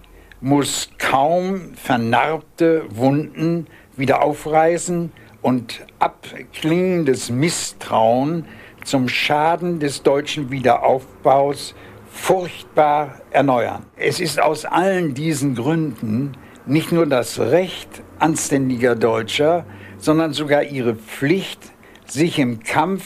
muss 0.41 0.89
kaum 0.97 1.75
vernarbte 1.75 2.83
Wunden 2.89 3.67
wieder 3.95 4.21
aufreißen 4.21 5.13
und 5.41 5.85
abklingendes 5.99 7.29
Misstrauen 7.29 8.45
zum 8.85 9.07
Schaden 9.07 9.79
des 9.79 10.03
deutschen 10.03 10.51
Wiederaufbaus 10.51 11.75
furchtbar 12.11 13.21
erneuern. 13.31 13.85
Es 13.95 14.19
ist 14.19 14.41
aus 14.41 14.65
allen 14.65 15.13
diesen 15.13 15.55
Gründen 15.55 16.33
nicht 16.65 16.91
nur 16.91 17.05
das 17.05 17.39
Recht 17.39 17.89
anständiger 18.19 18.95
Deutscher, 18.95 19.65
sondern 19.97 20.33
sogar 20.33 20.63
ihre 20.63 20.95
Pflicht, 20.95 21.59
sich 22.05 22.37
im 22.39 22.61
Kampf 22.61 23.05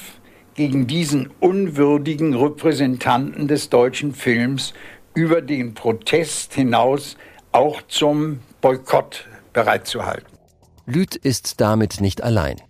gegen 0.56 0.88
diesen 0.88 1.30
unwürdigen 1.40 2.36
Repräsentanten 2.36 3.48
des 3.48 3.70
deutschen 3.70 4.14
Films 4.14 4.74
über 5.14 5.42
den 5.42 5.74
Protest 5.74 6.54
hinaus 6.54 7.16
auch 7.52 7.82
zum 7.88 8.40
Boykott 8.62 9.26
bereitzuhalten. 9.54 10.38
Lüth 10.86 11.16
ist 11.16 11.62
damit 11.62 12.02
nicht 12.02 12.24
allein. 12.24 12.62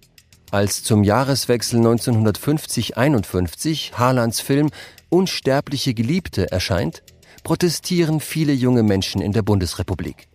Als 0.50 0.82
zum 0.82 1.04
Jahreswechsel 1.04 1.82
1950-51 1.82 3.94
Harlands 3.94 4.40
Film 4.40 4.70
Unsterbliche 5.10 5.94
Geliebte 5.94 6.52
erscheint, 6.52 7.04
protestieren 7.44 8.22
viele 8.22 8.54
junge 8.54 8.84
Menschen 8.84 9.22
in 9.22 9.34
der 9.34 9.42
Bundesrepublik. 9.42 10.30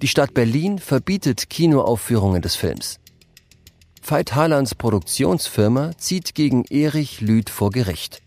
Die 0.00 0.08
Stadt 0.08 0.32
Berlin 0.32 0.78
verbietet 0.78 1.50
Kinoaufführungen 1.50 2.40
des 2.40 2.54
Films. 2.54 3.00
Veit 4.00 4.36
Harlands 4.36 4.76
Produktionsfirma 4.76 5.98
zieht 5.98 6.36
gegen 6.36 6.64
Erich 6.64 7.20
Lüth 7.20 7.50
vor 7.50 7.70
Gericht. 7.70 8.22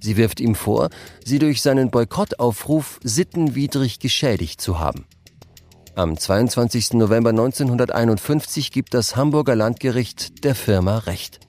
Sie 0.00 0.18
wirft 0.18 0.40
ihm 0.40 0.54
vor, 0.54 0.90
sie 1.24 1.38
durch 1.38 1.62
seinen 1.62 1.90
Boykottaufruf 1.90 3.00
sittenwidrig 3.02 4.00
geschädigt 4.00 4.60
zu 4.60 4.78
haben. 4.78 5.06
Am 5.96 6.14
22. 6.14 6.92
November 6.92 7.30
1951 7.30 8.70
gibt 8.70 8.92
das 8.92 9.16
Hamburger 9.16 9.56
Landgericht 9.56 10.44
der 10.44 10.54
Firma 10.54 10.98
Recht. 10.98 11.40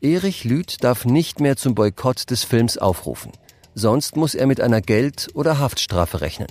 Erich 0.00 0.42
Lüth 0.42 0.78
darf 0.82 1.04
nicht 1.04 1.38
mehr 1.38 1.56
zum 1.56 1.76
Boykott 1.76 2.30
des 2.30 2.42
Films 2.42 2.78
aufrufen, 2.78 3.30
sonst 3.76 4.16
muss 4.16 4.34
er 4.34 4.48
mit 4.48 4.60
einer 4.60 4.80
Geld- 4.80 5.28
oder 5.34 5.60
Haftstrafe 5.60 6.20
rechnen. 6.20 6.48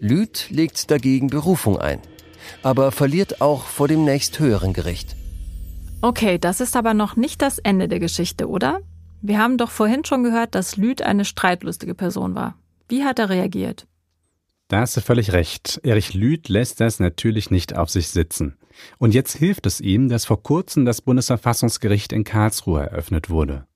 Lüth 0.00 0.50
legt 0.50 0.90
dagegen 0.90 1.28
Berufung 1.28 1.78
ein, 1.78 2.00
aber 2.64 2.90
verliert 2.90 3.40
auch 3.40 3.62
vor 3.62 3.86
dem 3.86 4.04
nächsthöheren 4.04 4.72
Gericht. 4.72 5.14
Okay, 6.02 6.38
das 6.40 6.60
ist 6.60 6.74
aber 6.74 6.92
noch 6.92 7.14
nicht 7.14 7.40
das 7.40 7.60
Ende 7.60 7.86
der 7.86 8.00
Geschichte, 8.00 8.48
oder? 8.48 8.80
Wir 9.22 9.38
haben 9.38 9.58
doch 9.58 9.70
vorhin 9.70 10.04
schon 10.04 10.24
gehört, 10.24 10.56
dass 10.56 10.76
Lüth 10.76 11.02
eine 11.02 11.24
streitlustige 11.24 11.94
Person 11.94 12.34
war. 12.34 12.56
Wie 12.88 13.04
hat 13.04 13.20
er 13.20 13.28
reagiert? 13.28 13.86
Da 14.68 14.80
hast 14.80 14.98
du 14.98 15.00
völlig 15.00 15.32
recht. 15.32 15.80
Erich 15.82 16.12
Lüth 16.12 16.50
lässt 16.50 16.80
das 16.80 17.00
natürlich 17.00 17.50
nicht 17.50 17.74
auf 17.74 17.88
sich 17.88 18.08
sitzen. 18.08 18.58
Und 18.98 19.14
jetzt 19.14 19.34
hilft 19.34 19.64
es 19.64 19.80
ihm, 19.80 20.10
dass 20.10 20.26
vor 20.26 20.42
kurzem 20.42 20.84
das 20.84 21.00
Bundesverfassungsgericht 21.00 22.12
in 22.12 22.22
Karlsruhe 22.22 22.82
eröffnet 22.82 23.30
wurde. 23.30 23.66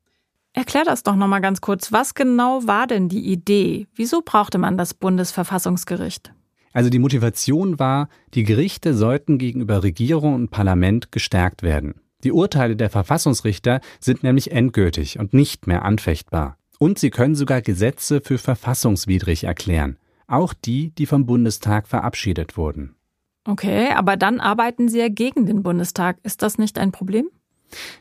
Erklär 0.52 0.84
das 0.84 1.02
doch 1.02 1.16
nochmal 1.16 1.40
ganz 1.40 1.62
kurz. 1.62 1.92
Was 1.92 2.12
genau 2.12 2.66
war 2.66 2.86
denn 2.86 3.08
die 3.08 3.32
Idee? 3.32 3.86
Wieso 3.94 4.20
brauchte 4.22 4.58
man 4.58 4.76
das 4.76 4.92
Bundesverfassungsgericht? 4.92 6.34
Also 6.74 6.90
die 6.90 6.98
Motivation 6.98 7.78
war, 7.78 8.10
die 8.34 8.44
Gerichte 8.44 8.94
sollten 8.94 9.38
gegenüber 9.38 9.82
Regierung 9.82 10.34
und 10.34 10.50
Parlament 10.50 11.10
gestärkt 11.10 11.62
werden. 11.62 11.94
Die 12.22 12.32
Urteile 12.32 12.76
der 12.76 12.90
Verfassungsrichter 12.90 13.80
sind 13.98 14.22
nämlich 14.22 14.52
endgültig 14.52 15.18
und 15.18 15.32
nicht 15.32 15.66
mehr 15.66 15.86
anfechtbar. 15.86 16.58
Und 16.78 16.98
sie 16.98 17.10
können 17.10 17.34
sogar 17.34 17.62
Gesetze 17.62 18.20
für 18.20 18.36
verfassungswidrig 18.36 19.44
erklären 19.44 19.96
auch 20.32 20.54
die, 20.54 20.90
die 20.90 21.06
vom 21.06 21.26
Bundestag 21.26 21.86
verabschiedet 21.86 22.56
wurden. 22.56 22.96
Okay, 23.44 23.88
aber 23.92 24.16
dann 24.16 24.40
arbeiten 24.40 24.88
Sie 24.88 24.98
ja 24.98 25.08
gegen 25.08 25.46
den 25.46 25.62
Bundestag. 25.62 26.18
Ist 26.22 26.42
das 26.42 26.58
nicht 26.58 26.78
ein 26.78 26.92
Problem? 26.92 27.28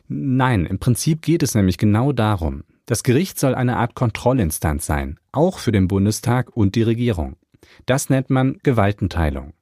Nein, 0.08 0.66
im 0.66 0.78
Prinzip 0.78 1.22
geht 1.22 1.42
es 1.42 1.54
nämlich 1.54 1.78
genau 1.78 2.12
darum. 2.12 2.64
Das 2.86 3.02
Gericht 3.02 3.38
soll 3.38 3.54
eine 3.54 3.76
Art 3.76 3.94
Kontrollinstanz 3.94 4.86
sein, 4.86 5.18
auch 5.32 5.58
für 5.58 5.72
den 5.72 5.88
Bundestag 5.88 6.56
und 6.56 6.74
die 6.74 6.82
Regierung. 6.82 7.36
Das 7.86 8.10
nennt 8.10 8.30
man 8.30 8.58
Gewaltenteilung. 8.62 9.54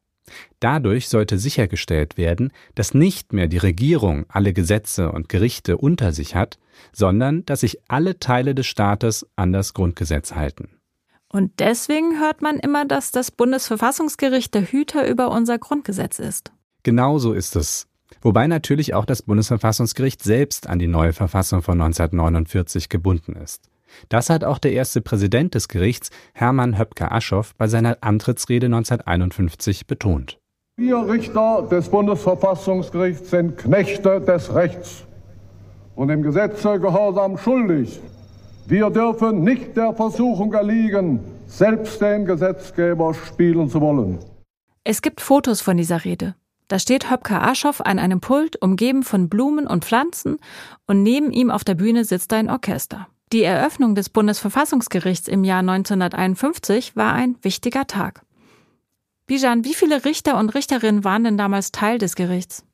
Dadurch 0.59 1.09
sollte 1.09 1.39
sichergestellt 1.39 2.17
werden, 2.17 2.53
dass 2.75 2.95
nicht 2.95 3.33
mehr 3.33 3.47
die 3.47 3.59
Regierung 3.59 4.27
alle 4.29 4.53
Gesetze 4.53 5.11
und 5.11 5.29
Gerichte 5.29 5.77
unter 5.77 6.13
sich 6.13 6.35
hat, 6.35 6.59
sondern 6.93 7.45
dass 7.47 7.61
sich 7.61 7.79
alle 7.89 8.19
Teile 8.19 8.55
des 8.55 8.67
Staates 8.67 9.27
an 9.37 9.53
das 9.53 9.75
Grundgesetz 9.75 10.35
halten. 10.35 10.80
Und 11.33 11.53
deswegen 11.61 12.19
hört 12.19 12.43
man 12.43 12.59
immer, 12.59 12.85
dass 12.85 13.13
das 13.13 13.31
Bundesverfassungsgericht 13.31 14.53
der 14.53 14.63
Hüter 14.63 15.09
über 15.09 15.31
unser 15.31 15.59
Grundgesetz 15.59 16.19
ist. 16.19 16.53
Genau 16.83 17.19
so 17.19 17.33
ist 17.33 17.55
es. 17.57 17.87
Wobei 18.21 18.49
natürlich 18.49 18.95
auch 18.95 19.05
das 19.05 19.23
Bundesverfassungsgericht 19.23 20.23
selbst 20.23 20.67
an 20.67 20.81
die 20.81 20.89
neue 20.89 21.13
Verfassung 21.13 21.63
von 21.63 21.81
1949 21.81 22.89
gebunden 22.89 23.37
ist. 23.37 23.71
Das 24.09 24.31
hat 24.31 24.45
auch 24.45 24.59
der 24.59 24.73
erste 24.73 25.01
Präsident 25.01 25.55
des 25.55 25.69
Gerichts, 25.69 26.11
Hermann 26.33 26.79
Höpker-Aschoff, 26.79 27.55
bei 27.57 27.69
seiner 27.69 27.99
Antrittsrede 28.01 28.67
1951 28.67 29.87
betont. 29.87 30.39
Wir 30.77 31.07
Richter 31.09 31.69
des 31.71 31.89
Bundesverfassungsgerichts 31.89 33.31
sind 33.31 33.59
Knechte 33.59 34.21
des 34.21 34.55
Rechts 34.55 35.05
und 35.95 36.09
dem 36.09 36.23
Gesetze 36.23 36.81
Gehorsam 36.81 37.37
schuldig. 37.37 38.01
Wir 38.71 38.89
dürfen 38.89 39.43
nicht 39.43 39.77
der 39.77 39.93
Versuchung 39.95 40.53
erliegen, 40.53 41.19
selbst 41.47 42.01
den 42.01 42.25
Gesetzgeber 42.25 43.13
spielen 43.15 43.69
zu 43.69 43.81
wollen. 43.81 44.21
Es 44.85 45.03
gibt 45.03 45.21
Fotos 45.21 45.61
von 45.61 45.77
dieser 45.77 46.05
Rede. 46.05 46.37
Da 46.69 46.79
steht 46.79 47.11
Höpker 47.11 47.43
Aschoff 47.43 47.81
an 47.81 47.99
einem 47.99 48.21
Pult, 48.21 48.63
umgeben 48.63 49.03
von 49.03 49.29
Blumen 49.29 49.67
und 49.67 49.85
Pflanzen, 49.85 50.37
und 50.87 51.03
neben 51.03 51.33
ihm 51.33 51.51
auf 51.51 51.65
der 51.65 51.75
Bühne 51.75 52.05
sitzt 52.05 52.33
ein 52.33 52.49
Orchester. 52.49 53.09
Die 53.33 53.43
Eröffnung 53.43 53.97
des 53.97 54.09
Bundesverfassungsgerichts 54.09 55.27
im 55.27 55.43
Jahr 55.43 55.61
1951 55.61 56.95
war 56.95 57.13
ein 57.13 57.35
wichtiger 57.43 57.89
Tag. 57.89 58.23
Bijan, 59.27 59.65
wie 59.65 59.75
viele 59.75 60.05
Richter 60.05 60.39
und 60.39 60.51
Richterinnen 60.51 61.03
waren 61.03 61.25
denn 61.25 61.37
damals 61.37 61.73
Teil 61.73 61.99
des 61.99 62.15
Gerichts? 62.15 62.65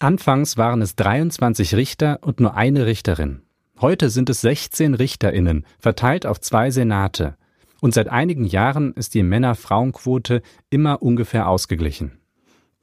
Anfangs 0.00 0.58
waren 0.58 0.82
es 0.82 0.96
23 0.96 1.74
Richter 1.74 2.18
und 2.20 2.40
nur 2.40 2.56
eine 2.56 2.84
Richterin. 2.84 3.45
Heute 3.78 4.08
sind 4.08 4.30
es 4.30 4.40
16 4.40 4.94
Richterinnen, 4.94 5.66
verteilt 5.78 6.24
auf 6.24 6.40
zwei 6.40 6.70
Senate. 6.70 7.36
Und 7.82 7.92
seit 7.92 8.08
einigen 8.08 8.44
Jahren 8.44 8.94
ist 8.94 9.12
die 9.12 9.22
Männer-Frauen-Quote 9.22 10.40
immer 10.70 11.02
ungefähr 11.02 11.46
ausgeglichen. 11.46 12.18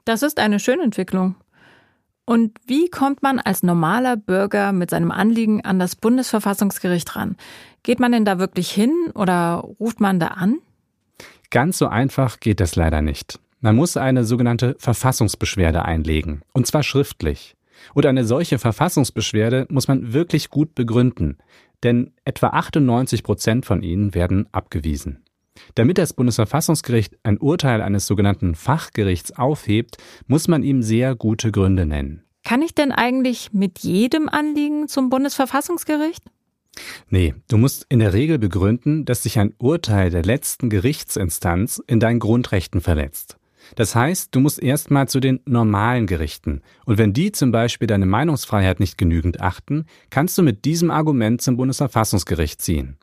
Das 0.06 0.22
ist 0.22 0.40
eine 0.40 0.60
schöne 0.60 0.84
Entwicklung. 0.84 1.36
Und 2.26 2.58
wie 2.68 2.90
kommt 2.90 3.24
man 3.24 3.40
als 3.40 3.64
normaler 3.64 4.18
Bürger 4.18 4.72
mit 4.72 4.92
seinem 4.92 5.12
Anliegen 5.12 5.66
an 5.66 5.80
das 5.80 5.96
Bundesverfassungsgericht 5.96 7.16
ran? 7.16 7.38
Geht 7.82 8.00
man 8.00 8.12
denn 8.12 8.24
da 8.24 8.38
wirklich 8.38 8.70
hin 8.72 8.94
oder 9.16 9.66
ruft 9.80 10.00
man 10.00 10.20
da 10.20 10.28
an? 10.28 10.60
Ganz 11.50 11.80
so 11.80 11.88
einfach 11.88 12.40
geht 12.40 12.60
das 12.60 12.76
leider 12.76 13.02
nicht. 13.02 13.40
Man 13.62 13.76
muss 13.76 13.98
eine 13.98 14.26
sogenannte 14.26 14.76
Verfassungsbeschwerde 14.78 15.84
einlegen, 15.84 16.44
und 16.54 16.68
zwar 16.68 16.84
schriftlich. 16.84 17.56
Und 17.94 18.06
eine 18.06 18.25
solche 18.25 18.60
Verfassungsbeschwerde 18.60 19.68
muss 19.70 19.88
man 19.88 20.13
wirklich 20.13 20.50
gut 20.50 20.75
begründen, 20.75 21.38
denn 21.84 22.12
etwa 22.25 22.48
98 22.48 23.24
Prozent 23.24 23.66
von 23.66 23.84
ihnen 23.84 24.13
werden 24.13 24.48
abgewiesen. 24.52 25.24
Damit 25.75 25.98
das 25.98 26.13
Bundesverfassungsgericht 26.13 27.18
ein 27.24 27.38
Urteil 27.38 27.82
eines 27.82 28.08
sogenannten 28.08 28.56
Fachgerichts 28.56 29.32
aufhebt, 29.34 29.98
muss 30.28 30.48
man 30.48 30.63
ihm 30.63 30.82
sehr 30.82 31.16
gute 31.16 31.52
Gründe 31.52 31.86
nennen. 31.86 32.24
Kann 32.44 32.62
ich 32.62 32.75
denn 32.75 32.92
eigentlich 32.92 33.54
mit 33.54 33.80
jedem 33.80 34.28
Anliegen 34.28 34.88
zum 34.88 35.10
Bundesverfassungsgericht? 35.10 36.24
Nee, 37.10 37.36
du 37.48 37.58
musst 37.58 37.86
in 37.90 38.00
der 38.00 38.13
Regel 38.13 38.40
begründen, 38.40 39.06
dass 39.06 39.24
sich 39.24 39.38
ein 39.40 39.54
Urteil 39.60 40.10
der 40.10 40.24
letzten 40.24 40.70
Gerichtsinstanz 40.70 41.82
in 41.86 42.00
deinen 42.00 42.20
Grundrechten 42.20 42.82
verletzt. 42.82 43.38
Das 43.75 43.96
heißt, 43.96 44.34
du 44.36 44.39
musst 44.39 44.62
erstmal 44.62 45.08
zu 45.08 45.20
den 45.20 45.39
normalen 45.46 46.08
Gerichten. 46.08 46.62
Und 46.86 46.98
wenn 46.98 47.13
die 47.13 47.32
zum 47.32 47.51
Beispiel 47.51 47.88
deine 47.88 48.05
Meinungsfreiheit 48.05 48.79
nicht 48.79 48.98
genügend 48.98 49.41
achten, 49.41 49.86
kannst 50.10 50.38
du 50.38 50.43
mit 50.43 50.65
diesem 50.65 50.91
Argument 50.91 51.41
zum 51.41 51.58
Bundesverfassungsgericht 51.58 52.62
ziehen. 52.62 52.98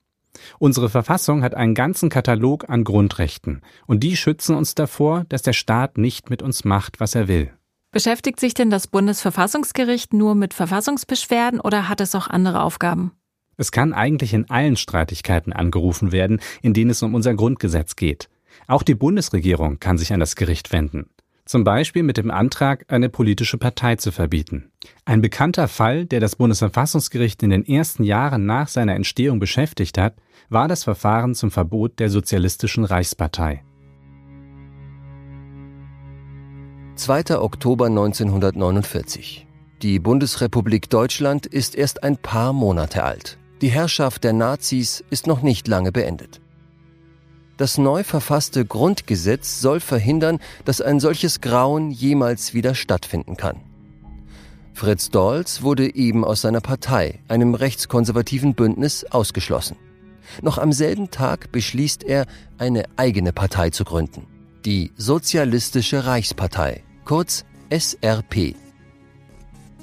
Unsere 0.58 0.88
Verfassung 0.88 1.42
hat 1.42 1.54
einen 1.54 1.74
ganzen 1.74 2.08
Katalog 2.08 2.68
an 2.68 2.84
Grundrechten 2.84 3.62
und 3.86 4.02
die 4.02 4.16
schützen 4.16 4.56
uns 4.56 4.74
davor, 4.74 5.24
dass 5.28 5.42
der 5.42 5.52
Staat 5.52 5.98
nicht 5.98 6.30
mit 6.30 6.42
uns 6.42 6.64
macht, 6.64 7.00
was 7.00 7.14
er 7.14 7.28
will. 7.28 7.50
Beschäftigt 7.92 8.38
sich 8.38 8.54
denn 8.54 8.70
das 8.70 8.86
Bundesverfassungsgericht 8.86 10.12
nur 10.12 10.36
mit 10.36 10.54
Verfassungsbeschwerden 10.54 11.60
oder 11.60 11.88
hat 11.88 12.00
es 12.00 12.14
auch 12.14 12.28
andere 12.28 12.62
Aufgaben? 12.62 13.12
Es 13.56 13.72
kann 13.72 13.92
eigentlich 13.92 14.32
in 14.32 14.48
allen 14.48 14.76
Streitigkeiten 14.76 15.52
angerufen 15.52 16.12
werden, 16.12 16.40
in 16.62 16.72
denen 16.72 16.90
es 16.90 17.02
um 17.02 17.14
unser 17.14 17.34
Grundgesetz 17.34 17.96
geht. 17.96 18.28
Auch 18.70 18.84
die 18.84 18.94
Bundesregierung 18.94 19.80
kann 19.80 19.98
sich 19.98 20.12
an 20.12 20.20
das 20.20 20.36
Gericht 20.36 20.72
wenden. 20.72 21.10
Zum 21.44 21.64
Beispiel 21.64 22.04
mit 22.04 22.18
dem 22.18 22.30
Antrag, 22.30 22.84
eine 22.86 23.08
politische 23.08 23.58
Partei 23.58 23.96
zu 23.96 24.12
verbieten. 24.12 24.70
Ein 25.04 25.20
bekannter 25.20 25.66
Fall, 25.66 26.06
der 26.06 26.20
das 26.20 26.36
Bundesverfassungsgericht 26.36 27.42
in 27.42 27.50
den 27.50 27.66
ersten 27.66 28.04
Jahren 28.04 28.46
nach 28.46 28.68
seiner 28.68 28.94
Entstehung 28.94 29.40
beschäftigt 29.40 29.98
hat, 29.98 30.14
war 30.50 30.68
das 30.68 30.84
Verfahren 30.84 31.34
zum 31.34 31.50
Verbot 31.50 31.98
der 31.98 32.10
Sozialistischen 32.10 32.84
Reichspartei. 32.84 33.64
2. 36.94 37.40
Oktober 37.40 37.86
1949. 37.86 39.48
Die 39.82 39.98
Bundesrepublik 39.98 40.88
Deutschland 40.88 41.46
ist 41.46 41.74
erst 41.74 42.04
ein 42.04 42.18
paar 42.18 42.52
Monate 42.52 43.02
alt. 43.02 43.36
Die 43.62 43.70
Herrschaft 43.70 44.22
der 44.22 44.32
Nazis 44.32 45.02
ist 45.10 45.26
noch 45.26 45.42
nicht 45.42 45.66
lange 45.66 45.90
beendet. 45.90 46.39
Das 47.60 47.76
neu 47.76 48.04
verfasste 48.04 48.64
Grundgesetz 48.64 49.60
soll 49.60 49.80
verhindern, 49.80 50.38
dass 50.64 50.80
ein 50.80 50.98
solches 50.98 51.42
Grauen 51.42 51.90
jemals 51.90 52.54
wieder 52.54 52.74
stattfinden 52.74 53.36
kann. 53.36 53.60
Fritz 54.72 55.10
Dolz 55.10 55.60
wurde 55.60 55.94
eben 55.94 56.24
aus 56.24 56.40
seiner 56.40 56.62
Partei, 56.62 57.18
einem 57.28 57.54
rechtskonservativen 57.54 58.54
Bündnis, 58.54 59.04
ausgeschlossen. 59.04 59.76
Noch 60.40 60.56
am 60.56 60.72
selben 60.72 61.10
Tag 61.10 61.52
beschließt 61.52 62.02
er, 62.02 62.24
eine 62.56 62.84
eigene 62.96 63.34
Partei 63.34 63.68
zu 63.68 63.84
gründen. 63.84 64.26
Die 64.64 64.90
Sozialistische 64.96 66.06
Reichspartei, 66.06 66.82
kurz 67.04 67.44
SRP. 67.68 68.54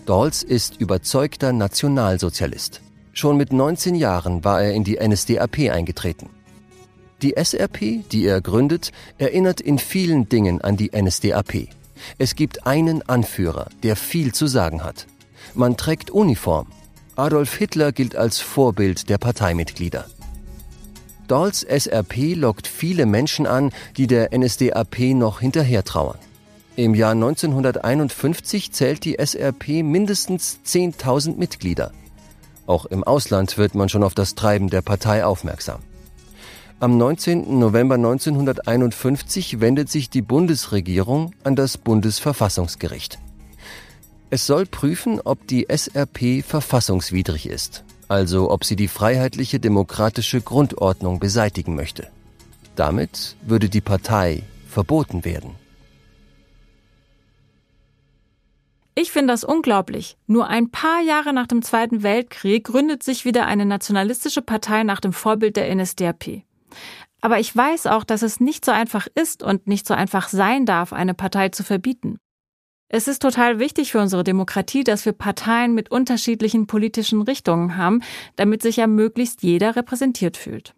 Dolz 0.07 0.41
ist 0.41 0.81
überzeugter 0.81 1.53
Nationalsozialist. 1.53 2.81
Schon 3.13 3.37
mit 3.37 3.53
19 3.53 3.93
Jahren 3.93 4.43
war 4.43 4.63
er 4.63 4.73
in 4.73 4.83
die 4.83 4.97
NSDAP 4.97 5.69
eingetreten. 5.71 6.31
Die 7.21 7.35
SRP, 7.35 8.03
die 8.11 8.25
er 8.25 8.41
gründet, 8.41 8.91
erinnert 9.17 9.59
in 9.59 9.79
vielen 9.79 10.29
Dingen 10.29 10.61
an 10.61 10.77
die 10.77 10.91
NSDAP. 10.95 11.69
Es 12.19 12.35
gibt 12.35 12.67
einen 12.67 13.01
Anführer, 13.09 13.69
der 13.81 13.95
viel 13.95 14.33
zu 14.33 14.45
sagen 14.45 14.83
hat. 14.83 15.07
Man 15.55 15.77
trägt 15.77 16.11
Uniform. 16.11 16.67
Adolf 17.15 17.55
Hitler 17.55 17.91
gilt 17.91 18.15
als 18.15 18.39
Vorbild 18.39 19.09
der 19.09 19.17
Parteimitglieder. 19.17 20.05
Dolls 21.27 21.63
SRP 21.63 22.35
lockt 22.35 22.67
viele 22.67 23.05
Menschen 23.05 23.47
an, 23.47 23.71
die 23.97 24.05
der 24.07 24.37
NSDAP 24.37 24.99
noch 25.15 25.39
hinterher 25.39 25.83
trauern. 25.83 26.19
Im 26.75 26.93
Jahr 26.93 27.13
1951 27.13 28.71
zählt 28.71 29.03
die 29.03 29.17
SRP 29.17 29.81
mindestens 29.81 30.59
10.000 30.63 31.35
Mitglieder. 31.37 31.91
Auch 32.67 32.85
im 32.85 33.03
Ausland 33.03 33.57
wird 33.57 33.73
man 33.73 33.89
schon 33.89 34.03
auf 34.03 34.13
das 34.13 34.35
Treiben 34.35 34.69
der 34.69 34.83
Partei 34.83 35.25
aufmerksam. 35.25 35.79
Am 36.79 36.95
19. 36.95 37.57
November 37.57 37.95
1951 37.95 39.59
wendet 39.59 39.89
sich 39.89 40.11
die 40.11 40.21
Bundesregierung 40.21 41.33
an 41.43 41.55
das 41.55 41.79
Bundesverfassungsgericht. 41.79 43.17
Es 44.29 44.45
soll 44.45 44.67
prüfen, 44.67 45.19
ob 45.23 45.47
die 45.47 45.65
SRP 45.75 46.43
verfassungswidrig 46.43 47.49
ist, 47.49 47.83
also 48.07 48.51
ob 48.51 48.63
sie 48.63 48.75
die 48.75 48.89
freiheitliche 48.89 49.59
demokratische 49.59 50.39
Grundordnung 50.39 51.19
beseitigen 51.19 51.73
möchte. 51.73 52.09
Damit 52.75 53.37
würde 53.41 53.69
die 53.69 53.81
Partei 53.81 54.43
verboten 54.69 55.25
werden. 55.25 55.55
Ich 58.93 59.11
finde 59.11 59.33
das 59.33 59.43
unglaublich. 59.43 60.15
Nur 60.27 60.47
ein 60.47 60.69
paar 60.69 61.01
Jahre 61.01 61.33
nach 61.33 61.47
dem 61.47 61.63
Zweiten 61.63 62.03
Weltkrieg 62.03 62.65
gründet 62.65 63.01
sich 63.01 63.25
wieder 63.25 63.47
eine 63.47 63.65
nationalistische 63.65 64.43
Partei 64.43 64.83
nach 64.83 64.99
dem 64.99 65.13
Vorbild 65.13 65.55
der 65.55 65.73
NSDAP. 65.73 66.46
Aber 67.21 67.39
ich 67.39 67.55
weiß 67.55 67.87
auch, 67.87 68.03
dass 68.03 68.21
es 68.21 68.39
nicht 68.39 68.63
so 68.63 68.71
einfach 68.71 69.07
ist 69.15 69.43
und 69.43 69.67
nicht 69.67 69.87
so 69.87 69.93
einfach 69.93 70.29
sein 70.29 70.65
darf, 70.65 70.93
eine 70.93 71.13
Partei 71.13 71.49
zu 71.49 71.63
verbieten. 71.63 72.17
Es 72.89 73.07
ist 73.09 73.21
total 73.21 73.59
wichtig 73.59 73.91
für 73.91 73.99
unsere 73.99 74.23
Demokratie, 74.23 74.83
dass 74.83 75.05
wir 75.05 75.11
Parteien 75.11 75.73
mit 75.73 75.91
unterschiedlichen 75.91 76.67
politischen 76.67 77.21
Richtungen 77.21 77.75
haben, 77.75 78.01
damit 78.37 78.61
sich 78.61 78.77
ja 78.77 78.87
möglichst 78.87 79.43
jeder 79.43 79.75
repräsentiert 79.75 80.37
fühlt. 80.37 80.73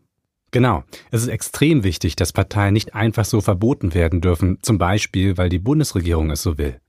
Genau. 0.51 0.83
Es 1.11 1.21
ist 1.21 1.27
extrem 1.27 1.83
wichtig, 1.83 2.15
dass 2.15 2.33
Parteien 2.33 2.73
nicht 2.73 2.95
einfach 2.95 3.25
so 3.25 3.41
verboten 3.41 3.93
werden 3.93 4.21
dürfen, 4.21 4.57
zum 4.63 4.79
Beispiel, 4.79 5.37
weil 5.37 5.49
die 5.49 5.59
Bundesregierung 5.59 6.31
es 6.31 6.41
so 6.41 6.57
will. 6.57 6.79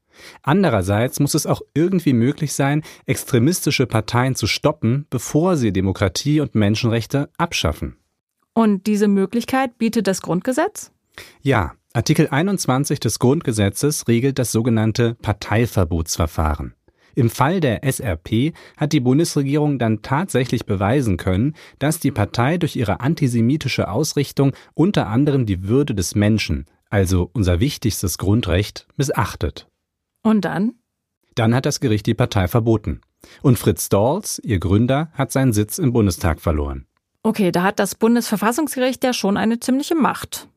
Andererseits 0.42 1.20
muss 1.20 1.34
es 1.34 1.46
auch 1.46 1.60
irgendwie 1.74 2.12
möglich 2.14 2.54
sein, 2.54 2.82
extremistische 3.06 3.86
Parteien 3.86 4.34
zu 4.34 4.46
stoppen, 4.46 5.06
bevor 5.10 5.56
sie 5.56 5.72
Demokratie 5.72 6.40
und 6.40 6.54
Menschenrechte 6.54 7.30
abschaffen. 7.36 7.96
Und 8.54 8.86
diese 8.86 9.08
Möglichkeit 9.08 9.78
bietet 9.78 10.06
das 10.06 10.22
Grundgesetz? 10.22 10.92
Ja, 11.42 11.74
Artikel 11.92 12.28
21 12.28 13.00
des 13.00 13.18
Grundgesetzes 13.18 14.06
regelt 14.08 14.38
das 14.38 14.52
sogenannte 14.52 15.14
Parteiverbotsverfahren. 15.22 16.74
Im 17.14 17.30
Fall 17.30 17.60
der 17.60 17.82
SRP 17.82 18.52
hat 18.76 18.92
die 18.92 19.00
Bundesregierung 19.00 19.78
dann 19.78 20.02
tatsächlich 20.02 20.66
beweisen 20.66 21.16
können, 21.16 21.54
dass 21.78 21.98
die 21.98 22.12
Partei 22.12 22.56
durch 22.58 22.76
ihre 22.76 23.00
antisemitische 23.00 23.90
Ausrichtung 23.90 24.52
unter 24.74 25.08
anderem 25.08 25.46
die 25.46 25.66
Würde 25.66 25.94
des 25.94 26.14
Menschen, 26.14 26.66
also 26.88 27.30
unser 27.32 27.60
wichtigstes 27.60 28.18
Grundrecht, 28.18 28.86
missachtet. 28.96 29.66
Und 30.22 30.44
dann? 30.44 30.74
Dann 31.34 31.54
hat 31.54 31.66
das 31.66 31.80
Gericht 31.80 32.06
die 32.06 32.14
Partei 32.14 32.48
verboten. 32.48 33.00
Und 33.42 33.58
Fritz 33.58 33.88
Dorls, 33.88 34.40
ihr 34.44 34.58
Gründer, 34.58 35.10
hat 35.12 35.32
seinen 35.32 35.52
Sitz 35.52 35.78
im 35.78 35.92
Bundestag 35.92 36.40
verloren. 36.40 36.86
Okay, 37.22 37.52
da 37.52 37.62
hat 37.62 37.78
das 37.78 37.94
Bundesverfassungsgericht 37.94 39.04
ja 39.04 39.12
schon 39.12 39.36
eine 39.36 39.60
ziemliche 39.60 39.94
Macht. 39.94 40.48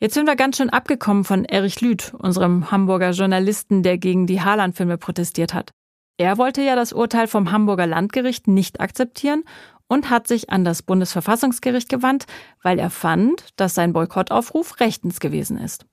Jetzt 0.00 0.14
sind 0.14 0.26
wir 0.26 0.36
ganz 0.36 0.56
schön 0.56 0.70
abgekommen 0.70 1.24
von 1.24 1.44
Erich 1.44 1.80
Lüth, 1.80 2.14
unserem 2.18 2.70
Hamburger 2.70 3.10
Journalisten, 3.10 3.82
der 3.82 3.98
gegen 3.98 4.26
die 4.26 4.40
Haaland-Filme 4.40 4.98
protestiert 4.98 5.54
hat. 5.54 5.70
Er 6.16 6.38
wollte 6.38 6.62
ja 6.62 6.76
das 6.76 6.92
Urteil 6.92 7.26
vom 7.26 7.50
Hamburger 7.50 7.86
Landgericht 7.86 8.48
nicht 8.48 8.80
akzeptieren 8.80 9.44
und 9.86 10.10
hat 10.10 10.26
sich 10.26 10.50
an 10.50 10.64
das 10.64 10.82
Bundesverfassungsgericht 10.82 11.88
gewandt, 11.88 12.26
weil 12.62 12.78
er 12.78 12.90
fand, 12.90 13.48
dass 13.56 13.74
sein 13.74 13.92
Boykottaufruf 13.92 14.80
rechtens 14.80 15.20
gewesen 15.20 15.58
ist. 15.58 15.86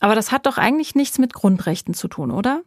Aber 0.00 0.14
das 0.14 0.32
hat 0.32 0.46
doch 0.46 0.58
eigentlich 0.58 0.94
nichts 0.94 1.18
mit 1.18 1.34
Grundrechten 1.34 1.94
zu 1.94 2.08
tun, 2.08 2.30
oder? 2.30 2.62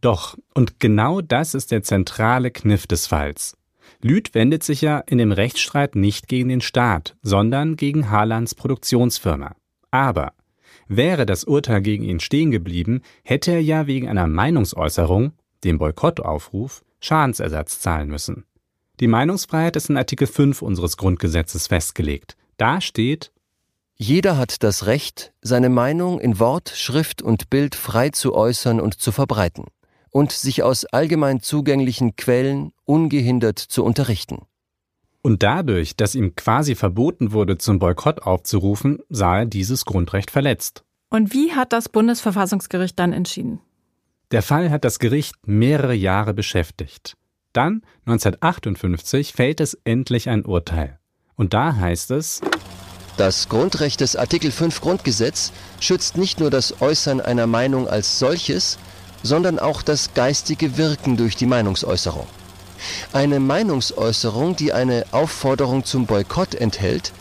Doch, 0.00 0.38
und 0.54 0.80
genau 0.80 1.20
das 1.20 1.54
ist 1.54 1.70
der 1.70 1.82
zentrale 1.82 2.50
Kniff 2.50 2.86
des 2.86 3.06
Falls. 3.06 3.56
Lüth 4.02 4.34
wendet 4.34 4.62
sich 4.62 4.80
ja 4.80 4.98
in 5.00 5.18
dem 5.18 5.30
Rechtsstreit 5.30 5.94
nicht 5.94 6.26
gegen 6.26 6.48
den 6.48 6.62
Staat, 6.62 7.16
sondern 7.22 7.76
gegen 7.76 8.10
Haalands 8.10 8.54
Produktionsfirma. 8.54 9.54
Aber 9.90 10.32
wäre 10.88 11.26
das 11.26 11.44
Urteil 11.44 11.82
gegen 11.82 12.04
ihn 12.04 12.20
stehen 12.20 12.50
geblieben, 12.50 13.02
hätte 13.22 13.52
er 13.52 13.62
ja 13.62 13.86
wegen 13.86 14.08
einer 14.08 14.26
Meinungsäußerung, 14.26 15.32
dem 15.64 15.78
Boykottaufruf, 15.78 16.82
Schadensersatz 17.00 17.80
zahlen 17.80 18.08
müssen. 18.08 18.44
Die 19.00 19.06
Meinungsfreiheit 19.06 19.76
ist 19.76 19.90
in 19.90 19.96
Artikel 19.98 20.26
5 20.26 20.62
unseres 20.62 20.96
Grundgesetzes 20.96 21.66
festgelegt. 21.66 22.36
Da 22.56 22.80
steht, 22.80 23.32
jeder 23.96 24.38
hat 24.38 24.62
das 24.62 24.86
Recht, 24.86 25.32
seine 25.42 25.68
Meinung 25.68 26.20
in 26.20 26.38
Wort, 26.38 26.70
Schrift 26.74 27.20
und 27.20 27.50
Bild 27.50 27.74
frei 27.74 28.10
zu 28.10 28.34
äußern 28.34 28.80
und 28.80 28.94
zu 28.94 29.12
verbreiten 29.12 29.66
und 30.10 30.32
sich 30.32 30.62
aus 30.62 30.84
allgemein 30.84 31.40
zugänglichen 31.40 32.16
Quellen 32.16 32.72
ungehindert 32.84 33.58
zu 33.58 33.84
unterrichten. 33.84 34.42
Und 35.22 35.42
dadurch, 35.42 35.96
dass 35.96 36.14
ihm 36.14 36.34
quasi 36.34 36.74
verboten 36.74 37.32
wurde, 37.32 37.58
zum 37.58 37.78
Boykott 37.78 38.22
aufzurufen, 38.22 39.00
sah 39.08 39.40
er 39.40 39.46
dieses 39.46 39.84
Grundrecht 39.84 40.30
verletzt. 40.30 40.84
Und 41.10 41.34
wie 41.34 41.52
hat 41.52 41.72
das 41.72 41.88
Bundesverfassungsgericht 41.88 42.98
dann 42.98 43.12
entschieden? 43.12 43.60
Der 44.30 44.42
Fall 44.42 44.70
hat 44.70 44.84
das 44.84 44.98
Gericht 44.98 45.34
mehrere 45.44 45.94
Jahre 45.94 46.32
beschäftigt. 46.32 47.16
Dann, 47.52 47.82
1958, 48.06 49.32
fällt 49.32 49.60
es 49.60 49.74
endlich 49.84 50.28
ein 50.28 50.46
Urteil. 50.46 51.00
Und 51.34 51.52
da 51.52 51.74
heißt 51.74 52.12
es, 52.12 52.40
das 53.16 53.48
Grundrecht 53.48 54.00
des 54.00 54.16
Artikel 54.16 54.50
5 54.50 54.80
Grundgesetz 54.80 55.52
schützt 55.80 56.16
nicht 56.16 56.40
nur 56.40 56.50
das 56.50 56.80
Äußern 56.80 57.20
einer 57.20 57.46
Meinung 57.46 57.88
als 57.88 58.18
solches, 58.18 58.78
sondern 59.22 59.58
auch 59.58 59.82
das 59.82 60.14
geistige 60.14 60.76
Wirken 60.76 61.16
durch 61.16 61.36
die 61.36 61.46
Meinungsäußerung. 61.46 62.26
Eine 63.12 63.40
Meinungsäußerung, 63.40 64.56
die 64.56 64.72
eine 64.72 65.04
Aufforderung 65.12 65.84
zum 65.84 66.06
Boykott 66.06 66.54
enthält, 66.54 67.12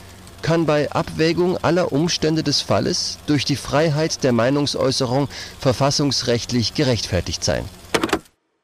kann 0.42 0.66
bei 0.66 0.90
Abwägung 0.92 1.58
aller 1.58 1.92
Umstände 1.92 2.44
des 2.44 2.62
Falles 2.62 3.20
durch 3.28 3.44
die 3.44 3.58
Freiheit 3.58 4.24
der 4.24 4.32
Meinungsäußerung 4.32 5.28
verfassungsrechtlich 5.60 6.74
gerechtfertigt 6.74 7.44
sein. 7.44 7.66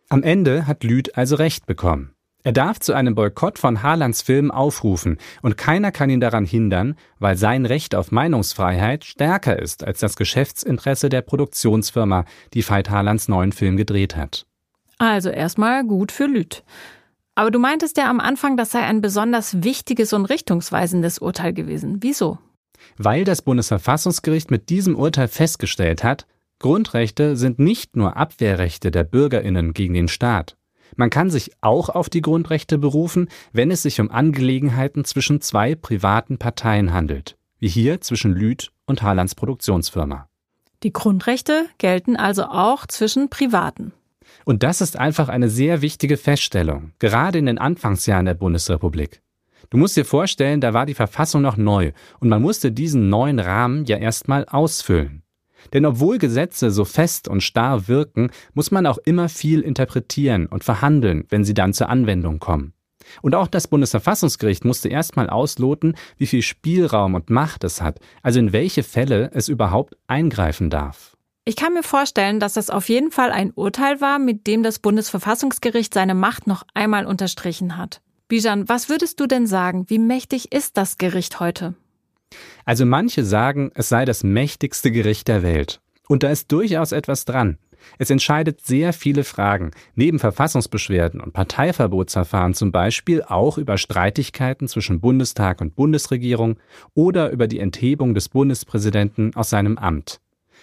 Am 0.07 0.23
Ende 0.23 0.67
hat 0.67 0.83
Lüth 0.83 1.17
also 1.17 1.35
recht 1.35 1.65
bekommen. 1.65 2.14
Er 2.45 2.51
darf 2.51 2.79
zu 2.79 2.93
einem 2.93 3.15
Boykott 3.15 3.57
von 3.57 3.81
Haalands 3.81 4.21
Film 4.21 4.51
aufrufen 4.51 5.17
und 5.41 5.57
keiner 5.57 5.91
kann 5.91 6.11
ihn 6.11 6.19
daran 6.19 6.45
hindern, 6.45 6.95
weil 7.17 7.37
sein 7.37 7.65
Recht 7.65 7.95
auf 7.95 8.11
Meinungsfreiheit 8.11 9.03
stärker 9.03 9.57
ist 9.57 9.83
als 9.83 9.99
das 9.99 10.15
Geschäftsinteresse 10.15 11.09
der 11.09 11.23
Produktionsfirma, 11.23 12.23
die 12.53 12.61
Veit 12.61 12.91
Haalands 12.91 13.27
neuen 13.29 13.51
Film 13.51 13.77
gedreht 13.77 14.15
hat. 14.15 14.45
Also 14.99 15.31
erstmal 15.31 15.83
gut 15.85 16.11
für 16.11 16.27
Lüth. 16.27 16.63
Aber 17.33 17.49
du 17.49 17.57
meintest 17.57 17.97
ja 17.97 18.11
am 18.11 18.19
Anfang, 18.19 18.57
das 18.57 18.69
sei 18.69 18.81
ein 18.81 19.01
besonders 19.01 19.63
wichtiges 19.63 20.13
und 20.13 20.25
richtungsweisendes 20.25 21.17
Urteil 21.17 21.51
gewesen. 21.51 21.97
Wieso? 22.01 22.37
Weil 22.95 23.23
das 23.23 23.41
Bundesverfassungsgericht 23.41 24.51
mit 24.51 24.69
diesem 24.69 24.95
Urteil 24.95 25.29
festgestellt 25.29 26.03
hat, 26.03 26.27
Grundrechte 26.59 27.37
sind 27.37 27.57
nicht 27.57 27.95
nur 27.95 28.17
Abwehrrechte 28.17 28.91
der 28.91 29.03
Bürgerinnen 29.03 29.73
gegen 29.73 29.95
den 29.95 30.07
Staat. 30.07 30.55
Man 30.95 31.09
kann 31.09 31.29
sich 31.29 31.51
auch 31.61 31.89
auf 31.89 32.09
die 32.09 32.21
Grundrechte 32.21 32.77
berufen, 32.77 33.27
wenn 33.51 33.71
es 33.71 33.83
sich 33.83 33.99
um 33.99 34.11
Angelegenheiten 34.11 35.03
zwischen 35.03 35.41
zwei 35.41 35.75
privaten 35.75 36.37
Parteien 36.37 36.93
handelt, 36.93 37.37
wie 37.59 37.67
hier 37.67 38.01
zwischen 38.01 38.31
Lüth 38.31 38.71
und 38.85 39.01
Haalands 39.01 39.35
Produktionsfirma. 39.35 40.29
Die 40.83 40.93
Grundrechte 40.93 41.65
gelten 41.77 42.15
also 42.15 42.45
auch 42.45 42.85
zwischen 42.85 43.29
Privaten. 43.29 43.93
Und 44.43 44.63
das 44.63 44.81
ist 44.81 44.97
einfach 44.97 45.29
eine 45.29 45.49
sehr 45.49 45.81
wichtige 45.81 46.17
Feststellung, 46.17 46.91
gerade 46.99 47.39
in 47.39 47.45
den 47.45 47.57
Anfangsjahren 47.57 48.25
der 48.25 48.33
Bundesrepublik. 48.33 49.21
Du 49.69 49.77
musst 49.77 49.97
dir 49.97 50.05
vorstellen, 50.05 50.61
da 50.61 50.73
war 50.73 50.85
die 50.85 50.93
Verfassung 50.93 51.41
noch 51.41 51.57
neu 51.57 51.91
und 52.19 52.29
man 52.29 52.41
musste 52.41 52.71
diesen 52.71 53.09
neuen 53.09 53.39
Rahmen 53.39 53.85
ja 53.85 53.97
erstmal 53.97 54.45
ausfüllen. 54.45 55.23
Denn 55.73 55.85
obwohl 55.85 56.17
Gesetze 56.17 56.71
so 56.71 56.85
fest 56.85 57.27
und 57.27 57.41
starr 57.41 57.87
wirken, 57.87 58.29
muss 58.53 58.71
man 58.71 58.85
auch 58.85 58.97
immer 58.99 59.29
viel 59.29 59.61
interpretieren 59.61 60.47
und 60.47 60.63
verhandeln, 60.63 61.25
wenn 61.29 61.43
sie 61.43 61.53
dann 61.53 61.73
zur 61.73 61.89
Anwendung 61.89 62.39
kommen. 62.39 62.73
Und 63.21 63.35
auch 63.35 63.47
das 63.47 63.67
Bundesverfassungsgericht 63.67 64.65
musste 64.65 64.89
erstmal 64.89 65.29
ausloten, 65.29 65.95
wie 66.17 66.27
viel 66.27 66.41
Spielraum 66.41 67.13
und 67.13 67.29
Macht 67.29 67.63
es 67.63 67.81
hat, 67.81 67.99
also 68.23 68.39
in 68.39 68.53
welche 68.53 68.83
Fälle 68.83 69.29
es 69.33 69.47
überhaupt 69.47 69.95
eingreifen 70.07 70.69
darf. 70.69 71.15
Ich 71.47 71.55
kann 71.55 71.73
mir 71.73 71.83
vorstellen, 71.83 72.39
dass 72.39 72.53
das 72.53 72.71
auf 72.71 72.89
jeden 72.89 73.11
Fall 73.11 73.31
ein 73.31 73.51
Urteil 73.53 74.01
war, 74.01 74.17
mit 74.17 74.47
dem 74.47 74.63
das 74.63 74.79
Bundesverfassungsgericht 74.79 75.93
seine 75.93 76.15
Macht 76.15 76.47
noch 76.47 76.63
einmal 76.73 77.05
unterstrichen 77.05 77.77
hat. 77.77 78.01
Bijan, 78.27 78.67
was 78.67 78.89
würdest 78.89 79.19
du 79.19 79.27
denn 79.27 79.45
sagen? 79.45 79.85
Wie 79.87 79.99
mächtig 79.99 80.51
ist 80.51 80.77
das 80.77 80.97
Gericht 80.97 81.39
heute? 81.39 81.75
Also 82.65 82.85
manche 82.85 83.23
sagen, 83.23 83.71
es 83.75 83.89
sei 83.89 84.05
das 84.05 84.23
mächtigste 84.23 84.91
Gericht 84.91 85.27
der 85.27 85.43
Welt. 85.43 85.81
Und 86.07 86.23
da 86.23 86.29
ist 86.29 86.51
durchaus 86.51 86.91
etwas 86.91 87.25
dran. 87.25 87.57
Es 87.99 88.09
entscheidet 88.09 88.61
sehr 88.65 88.93
viele 88.93 89.23
Fragen, 89.23 89.71
neben 89.93 90.17
Verfassungsbeschwerden 90.17 91.21
und 91.21 91.33
Parteiverbotsverfahren 91.33 92.55
zum 92.55 92.71
Beispiel 92.71 93.21
auch 93.21 93.57
über 93.57 93.77
Streitigkeiten 93.77 94.67
zwischen 94.67 95.01
Bundestag 95.01 95.61
und 95.61 95.75
Bundesregierung 95.75 96.57
oder 96.95 97.29
über 97.29 97.47
die 97.47 97.59
Enthebung 97.59 98.15
des 98.15 98.29
Bundespräsidenten 98.29 99.35
aus 99.35 99.51
seinem 99.51 99.77
Amt 99.77 100.19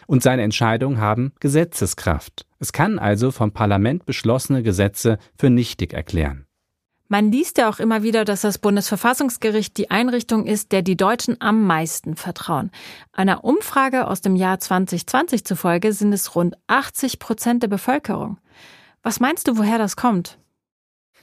und 0.07 0.22
seine 0.22 0.42
Entscheidungen 0.42 0.98
haben 0.98 1.33
Gesetzeskraft. 1.40 2.46
Es 2.59 2.72
kann 2.72 2.98
also 2.98 3.31
vom 3.31 3.53
Parlament 3.53 4.05
beschlossene 4.05 4.62
Gesetze 4.62 5.18
für 5.37 5.51
nichtig 5.51 5.92
erklären. 5.92 6.46
Man 7.12 7.31
liest 7.31 7.59
ja 7.59 7.68
auch 7.68 7.79
immer 7.79 8.03
wieder, 8.03 8.25
dass 8.25 8.40
das 8.40 8.57
Bundesverfassungsgericht 8.57 9.77
die 9.77 9.90
Einrichtung 9.90 10.46
ist, 10.46 10.72
der 10.72 10.81
die 10.81 10.96
Deutschen 10.96 11.38
am 11.42 11.66
meisten 11.66 12.16
vertrauen. 12.16 12.70
Einer 13.12 13.44
Umfrage 13.44 14.07
aus 14.07 14.22
dem 14.22 14.35
Jahr 14.35 14.59
2020 14.59 15.44
zufolge 15.44 15.92
sind 15.92 16.14
es 16.14 16.35
rund 16.35 16.57
80 16.68 17.18
Prozent 17.18 17.62
der 17.62 17.68
Bevölkerung. 17.68 18.38
Was 19.03 19.20
meinst 19.20 19.46
du, 19.46 19.59
woher 19.59 19.77
das 19.77 19.96
kommt? 19.96 20.38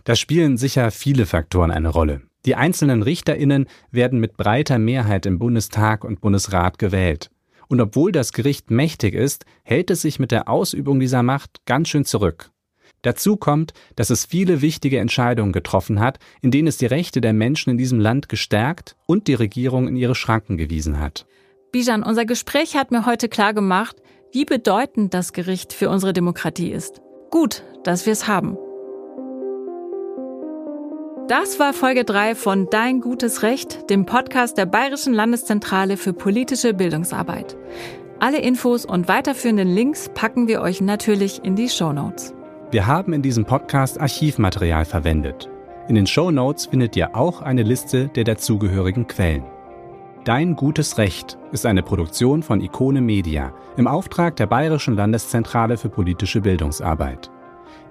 Da 0.04 0.16
spielen 0.16 0.58
sicher 0.58 0.92
viele 0.92 1.26
Faktoren 1.26 1.72
eine 1.72 1.90
Rolle. 1.90 2.22
Die 2.46 2.54
einzelnen 2.54 3.02
Richterinnen 3.02 3.66
werden 3.90 4.20
mit 4.20 4.38
breiter 4.38 4.78
Mehrheit 4.78 5.26
im 5.26 5.40
Bundestag 5.40 6.04
und 6.04 6.22
Bundesrat 6.22 6.78
gewählt. 6.78 7.32
Und 7.68 7.82
obwohl 7.82 8.12
das 8.12 8.32
Gericht 8.32 8.70
mächtig 8.70 9.16
ist, 9.16 9.44
hält 9.64 9.90
es 9.90 10.04
sich 10.04 10.20
mit 10.20 10.30
der 10.30 10.50
Ausübung 10.50 11.00
dieser 11.00 11.24
Macht 11.24 11.66
ganz 11.66 11.90
schön 11.90 12.06
zurück. 12.06 12.52
Dazu 13.02 13.38
kommt, 13.38 13.74
dass 13.96 14.10
es 14.10 14.26
viele 14.26 14.62
wichtige 14.62 15.00
Entscheidungen 15.00 15.52
getroffen 15.52 16.00
hat, 16.00 16.20
in 16.42 16.52
denen 16.52 16.68
es 16.68 16.78
die 16.78 16.86
Rechte 16.86 17.22
der 17.22 17.34
Menschen 17.34 17.70
in 17.70 17.78
diesem 17.78 18.00
Land 18.00 18.30
gestärkt 18.30 18.96
und 19.06 19.28
die 19.28 19.34
Regierung 19.34 19.88
in 19.88 19.96
ihre 19.96 20.16
Schranken 20.16 20.58
gewiesen 20.58 21.00
hat. 21.00 21.26
Bijan, 21.72 22.04
unser 22.04 22.26
Gespräch 22.26 22.76
hat 22.76 22.92
mir 22.92 23.06
heute 23.06 23.30
klar 23.30 23.54
gemacht, 23.54 23.96
wie 24.32 24.46
bedeutend 24.46 25.14
das 25.14 25.34
Gericht 25.34 25.74
für 25.74 25.90
unsere 25.90 26.14
Demokratie 26.14 26.72
ist. 26.72 27.02
Gut, 27.32 27.64
dass 27.84 28.06
wir 28.06 28.14
es 28.14 28.28
haben. 28.28 28.58
Das 31.28 31.60
war 31.60 31.74
Folge 31.74 32.06
3 32.06 32.34
von 32.34 32.70
Dein 32.72 33.02
gutes 33.02 33.44
Recht, 33.44 33.90
dem 33.92 34.08
Podcast 34.08 34.58
der 34.58 34.66
Bayerischen 34.66 35.14
Landeszentrale 35.14 35.96
für 35.96 36.12
politische 36.12 36.74
Bildungsarbeit. 36.74 37.56
Alle 38.20 38.40
Infos 38.40 38.84
und 38.84 39.08
weiterführenden 39.08 39.70
Links 39.70 40.10
packen 40.16 40.48
wir 40.48 40.62
euch 40.62 40.82
natürlich 40.82 41.44
in 41.44 41.56
die 41.56 41.70
Show 41.70 41.94
Notes. 41.94 42.34
Wir 42.72 42.86
haben 42.86 43.14
in 43.14 43.24
diesem 43.24 43.46
Podcast 43.46 44.00
Archivmaterial 44.00 44.86
verwendet. 44.86 45.50
In 45.88 45.96
den 45.96 46.06
Show 46.06 46.30
Notes 46.30 46.68
findet 46.68 46.96
ihr 46.96 47.16
auch 47.16 47.42
eine 47.42 47.64
Liste 47.64 48.10
der 48.10 48.26
dazugehörigen 48.26 49.08
Quellen. 49.08 49.44
Dein 50.24 50.56
gutes 50.56 51.00
Recht 51.00 51.40
ist 51.52 51.66
eine 51.66 51.82
Produktion 51.82 52.44
von 52.44 52.62
Ikone 52.62 53.02
Media 53.02 53.54
im 53.76 53.88
Auftrag 53.88 54.36
der 54.36 54.46
Bayerischen 54.46 54.96
Landeszentrale 54.96 55.78
für 55.78 55.90
politische 55.90 56.42
Bildungsarbeit. 56.42 57.32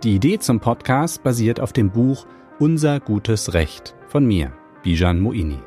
Die 0.05 0.14
Idee 0.14 0.38
zum 0.38 0.61
Podcast 0.61 1.25
basiert 1.25 1.59
auf 1.59 1.73
dem 1.73 1.91
Buch 1.91 2.25
Unser 2.61 3.01
gutes 3.01 3.55
Recht 3.55 3.97
von 4.07 4.27
mir, 4.27 4.53
Bijan 4.85 5.19
Moini. 5.19 5.59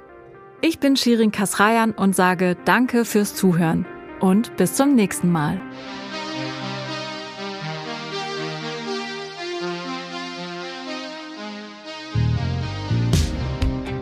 Ich 0.62 0.80
bin 0.80 0.95
Shirin 0.95 1.32
Kasrayan 1.32 1.91
und 1.91 2.15
sage 2.15 2.56
Danke 2.63 3.04
fürs 3.04 3.36
Zuhören 3.36 3.86
und 4.21 4.56
bis 4.56 4.76
zum 4.76 4.95
nächsten 4.95 5.30
Mal. 5.30 5.60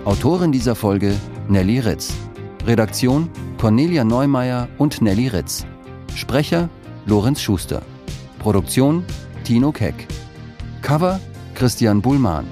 Autorin 0.10 0.52
dieser 0.52 0.74
Folge 0.74 1.14
Nelly 1.50 1.78
Ritz. 1.82 2.12
Redaktion 2.66 3.30
Cornelia 3.60 4.04
Neumeier 4.04 4.68
und 4.80 5.04
Nelly 5.04 5.28
Ritz. 5.28 5.68
Sprecher 6.16 6.68
Lorenz 7.06 7.40
Schuster. 7.40 7.84
Produktion 8.40 9.06
Tino 9.44 9.72
Keck. 9.72 10.08
Cover 10.82 11.20
Christian 11.54 12.02
Bullmann. 12.02 12.48